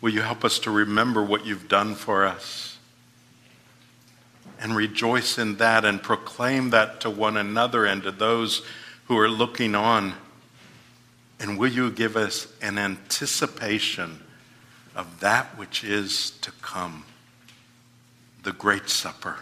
Will 0.00 0.14
you 0.14 0.22
help 0.22 0.46
us 0.46 0.58
to 0.60 0.70
remember 0.70 1.22
what 1.22 1.44
you've 1.44 1.68
done 1.68 1.94
for 1.94 2.24
us 2.24 2.70
and 4.60 4.76
rejoice 4.76 5.38
in 5.38 5.56
that 5.56 5.84
and 5.84 6.02
proclaim 6.02 6.70
that 6.70 7.00
to 7.00 7.10
one 7.10 7.36
another 7.36 7.86
and 7.86 8.02
to 8.02 8.12
those 8.12 8.62
who 9.06 9.18
are 9.18 9.28
looking 9.28 9.74
on? 9.74 10.14
And 11.40 11.58
will 11.58 11.72
you 11.72 11.90
give 11.90 12.16
us 12.16 12.46
an 12.60 12.76
anticipation 12.76 14.20
of 14.94 15.20
that 15.20 15.56
which 15.58 15.82
is 15.82 16.32
to 16.42 16.52
come, 16.60 17.04
the 18.42 18.52
great 18.52 18.90
supper? 18.90 19.38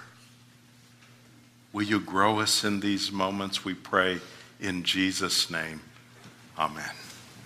Will 1.72 1.82
you 1.82 2.00
grow 2.00 2.38
us 2.40 2.64
in 2.64 2.80
these 2.80 3.10
moments, 3.10 3.64
we 3.64 3.74
pray, 3.74 4.20
in 4.60 4.84
Jesus' 4.84 5.50
name? 5.50 5.80
Amen. 6.56 7.07